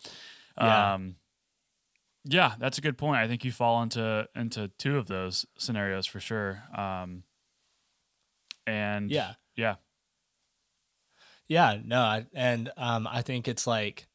[0.58, 0.94] Yeah.
[0.96, 1.16] um
[2.26, 3.18] yeah that's a good point.
[3.20, 6.64] I think you fall into into two of those scenarios for sure.
[6.76, 7.24] Um
[8.66, 9.34] and yeah.
[9.56, 9.76] yeah.
[11.48, 14.08] Yeah no I, and um i think it's like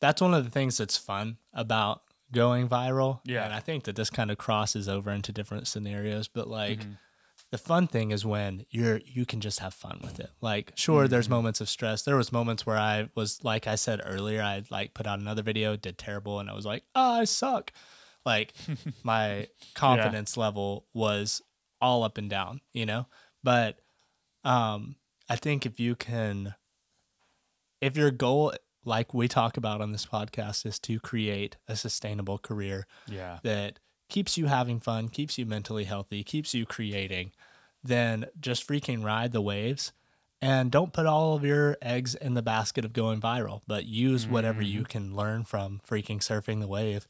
[0.00, 2.02] that's one of the things that's fun about
[2.32, 3.20] going viral.
[3.24, 3.44] Yeah.
[3.44, 6.98] and i think that this kind of crosses over into different scenarios but like Mhm.
[7.56, 10.30] The fun thing is when you're you can just have fun with it.
[10.40, 11.30] Like sure there's Mhm.
[11.38, 12.02] moments of stress.
[12.02, 15.42] There was moments where i was like i said earlier i like put out another
[15.42, 17.72] video did terrible and i was like oh i suck.
[18.24, 18.52] Like
[19.02, 21.40] my confidence level was
[21.80, 23.06] all up and down you know?
[23.42, 23.80] But
[24.44, 24.96] um
[25.28, 26.54] i think if you can
[27.80, 28.52] if your goal
[28.84, 33.38] like we talk about on this podcast is to create a sustainable career yeah.
[33.42, 33.78] that
[34.08, 37.32] keeps you having fun, keeps you mentally healthy, keeps you creating,
[37.82, 39.92] then just freaking ride the waves
[40.42, 44.26] and don't put all of your eggs in the basket of going viral, but use
[44.26, 44.86] whatever you Mm-hmm.
[44.88, 47.06] can learn from freaking surfing the wave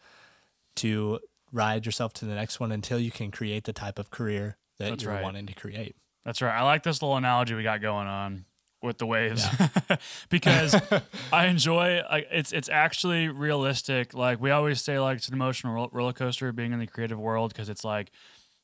[0.76, 1.18] to
[1.52, 4.90] ride yourself to the next one until you can create the type of career that
[4.90, 5.22] That's you're right.
[5.22, 5.96] wanting to create.
[6.24, 6.54] That's right.
[6.56, 8.44] I like this little analogy we got going on
[8.82, 9.44] with the waves
[10.28, 10.74] because
[11.32, 14.14] I enjoy like it's it's actually realistic.
[14.14, 17.18] Like we always say, like it's an emotional ro- roller coaster being in the creative
[17.18, 18.10] world because it's like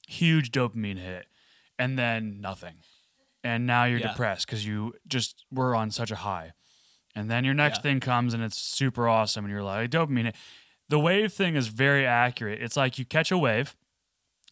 [0.06, 1.26] huge dopamine hit
[1.78, 2.74] and then nothing,
[3.42, 4.08] and now you're Yeah.
[4.08, 6.52] depressed because you just were on such a high.
[7.14, 7.82] And then your next Yeah.
[7.82, 10.34] thing comes and it's super awesome, and you're like dopamine.
[10.88, 12.62] The wave thing is very accurate.
[12.62, 13.74] It's like you catch a wave.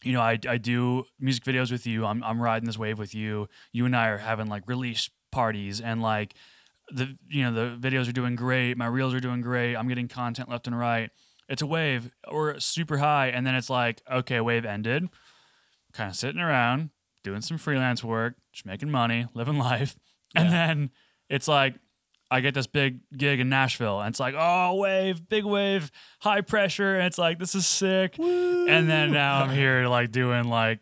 [0.03, 2.05] You know, I, I do music videos with you.
[2.05, 3.47] I'm I'm riding this wave with you.
[3.71, 6.35] You and I are having like release parties and like
[6.91, 8.77] the you know the videos are doing great.
[8.77, 9.75] My reels are doing great.
[9.75, 11.09] I'm getting content left and right.
[11.47, 15.09] It's a wave or super high, and then it's like okay, wave ended.
[15.93, 16.89] Kind of sitting around
[17.23, 19.97] doing some freelance work, just making money, living life,
[20.35, 20.89] and then
[21.29, 21.75] it's like
[22.29, 26.39] I get this big gig in Nashville, and it's like, oh, wave, big wave, high
[26.39, 28.17] pressure, and it's like this is sick.
[28.17, 30.79] And then now I'm here, like doing like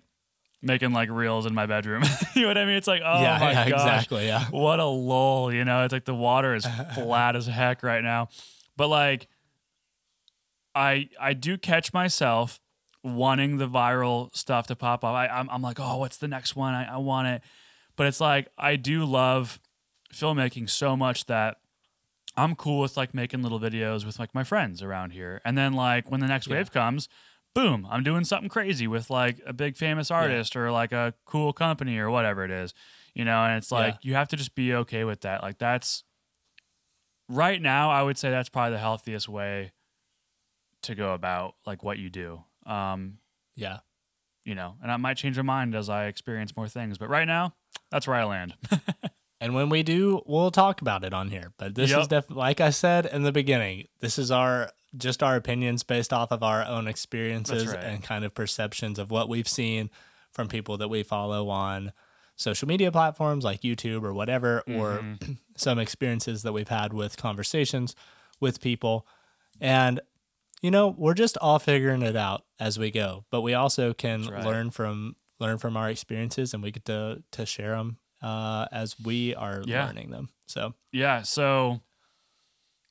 [0.62, 2.04] making like reels in my bedroom.
[2.36, 2.76] you know what I mean?
[2.76, 4.28] It's like, oh yeah, my yeah, gosh, exactly.
[4.28, 4.46] Yeah.
[4.50, 5.54] what a lull.
[5.54, 8.30] You know, it's like the water is flat as heck right now.
[8.78, 9.28] But like,
[10.76, 12.60] I I do catch myself
[13.04, 15.14] wanting the viral stuff to pop up.
[15.16, 16.74] I I'm, I'm like, oh, what's the next one?
[16.74, 17.42] I, I want it.
[17.96, 19.60] But it's like I do love
[20.14, 21.58] filmmaking so much that
[22.36, 25.42] I'm cool with like making little videos with like my friends around here.
[25.44, 26.56] And then like when the next Yeah.
[26.58, 27.10] wave comes,
[27.60, 31.52] boom, I'm doing something crazy with like a big famous artist or like a cool
[31.52, 32.74] company or whatever it is.
[33.14, 34.00] You know, and it's like Yeah.
[34.04, 35.42] you have to just be okay with that.
[35.44, 36.04] Like that's
[37.28, 39.74] right now I would say that's probably the healthiest way
[40.84, 42.44] to go about like what you do.
[42.66, 43.18] Um,
[43.56, 43.80] Yeah.
[44.46, 47.28] you know, and I might change my mind as I experience more things, but right
[47.28, 47.56] now,
[47.92, 48.56] that's where I land.
[49.42, 51.54] And when we do, we'll talk about it on here.
[51.58, 52.08] But this is Yep.
[52.10, 56.32] definitely, like I said in the beginning, this is our just our opinions based off
[56.32, 57.84] of our own experiences right.
[57.84, 59.90] and kind of perceptions of what we've seen
[60.32, 61.92] from people that we follow on
[62.36, 65.34] social media platforms like YouTube or whatever, or Mm-hmm.
[65.58, 67.96] some experiences that we've had with conversations
[68.40, 69.06] with people.
[69.60, 70.00] And
[70.62, 74.26] you know, we're just all figuring it out as we go, but we also can
[74.28, 74.44] right.
[74.46, 79.00] learn from learn from our experiences and we get to to share them uh, as
[79.00, 79.86] we are Yeah.
[79.86, 80.30] learning them.
[80.48, 81.22] So yeah.
[81.22, 81.82] So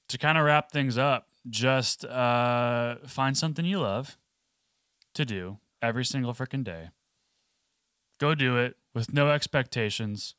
[0.08, 4.16] to kind of wrap things up, just uh, find something you love
[5.14, 6.90] to do every single freaking day.
[8.20, 10.34] Go do it with no expectations,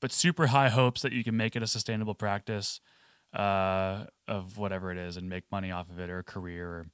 [0.00, 2.80] but super high hopes that you can make it a sustainable practice
[3.34, 6.86] uh, of whatever it is and make money off of it or a career or,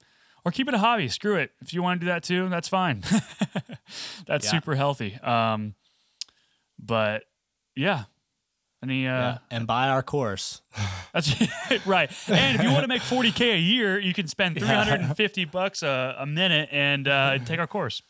[0.45, 1.09] or keep it a hobby.
[1.09, 1.51] Screw it.
[1.61, 3.03] If you want to do that too, that's fine.
[4.27, 4.51] that's Yeah.
[4.51, 5.17] super healthy.
[5.17, 5.75] Um,
[6.79, 7.25] but
[7.75, 8.05] yeah.
[8.83, 9.39] Any, uh, yeah.
[9.51, 10.61] and buy our course.
[11.13, 11.33] that's
[11.87, 12.11] right.
[12.29, 16.17] And if you want to make 40K a year, you can spend 350 bucks a,
[16.19, 18.03] a minute and uh, take our course.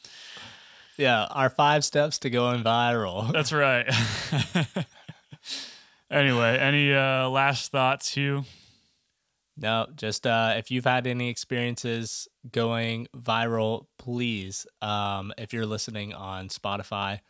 [0.96, 3.32] Yeah, our five steps to going viral.
[3.32, 3.86] That's right.
[6.10, 8.44] anyway, any uh, last thoughts, Hugh?
[9.56, 16.14] No, just uh, if you've had any experiences going viral, please, um, if you're listening
[16.14, 17.20] on Spotify,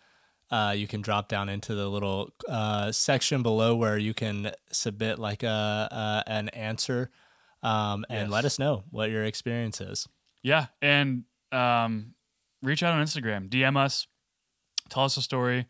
[0.52, 5.18] uh, you can drop down into the little uh, section below where you can submit
[5.18, 5.88] like a,
[6.26, 7.10] a an answer,
[7.62, 10.06] um, and let us know what your experience is.
[10.42, 12.14] Yeah, and um,
[12.62, 14.06] reach out on Instagram, DM us,
[14.90, 15.66] tell us a story,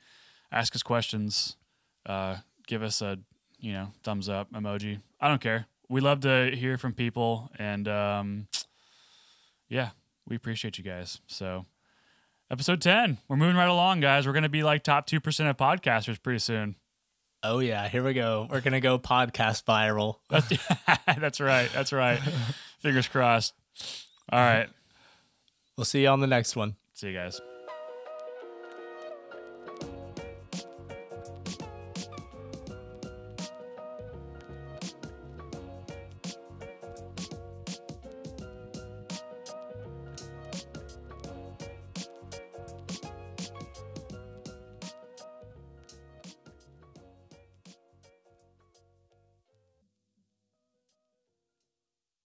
[0.50, 1.56] ask us questions,
[2.04, 3.20] uh, give us a
[3.60, 5.00] you know thumbs up emoji.
[5.20, 5.66] I don't care.
[5.88, 8.48] We love to hear from people, and um,
[9.68, 9.90] yeah,
[10.26, 11.20] we appreciate you guys.
[11.28, 11.66] So,
[12.52, 14.26] episode ten, we're moving right along, guys.
[14.26, 16.76] We're gonna be like top two percent of podcasters pretty soon.
[17.42, 18.46] Oh yeah, here we go.
[18.50, 20.16] We're gonna go podcast viral.
[20.28, 20.52] That's,
[21.18, 21.70] that's right.
[21.72, 22.20] That's right.
[22.80, 23.54] Fingers crossed.
[24.30, 24.68] All right.
[25.76, 26.76] We'll see you on the next one.
[26.92, 27.40] See you guys.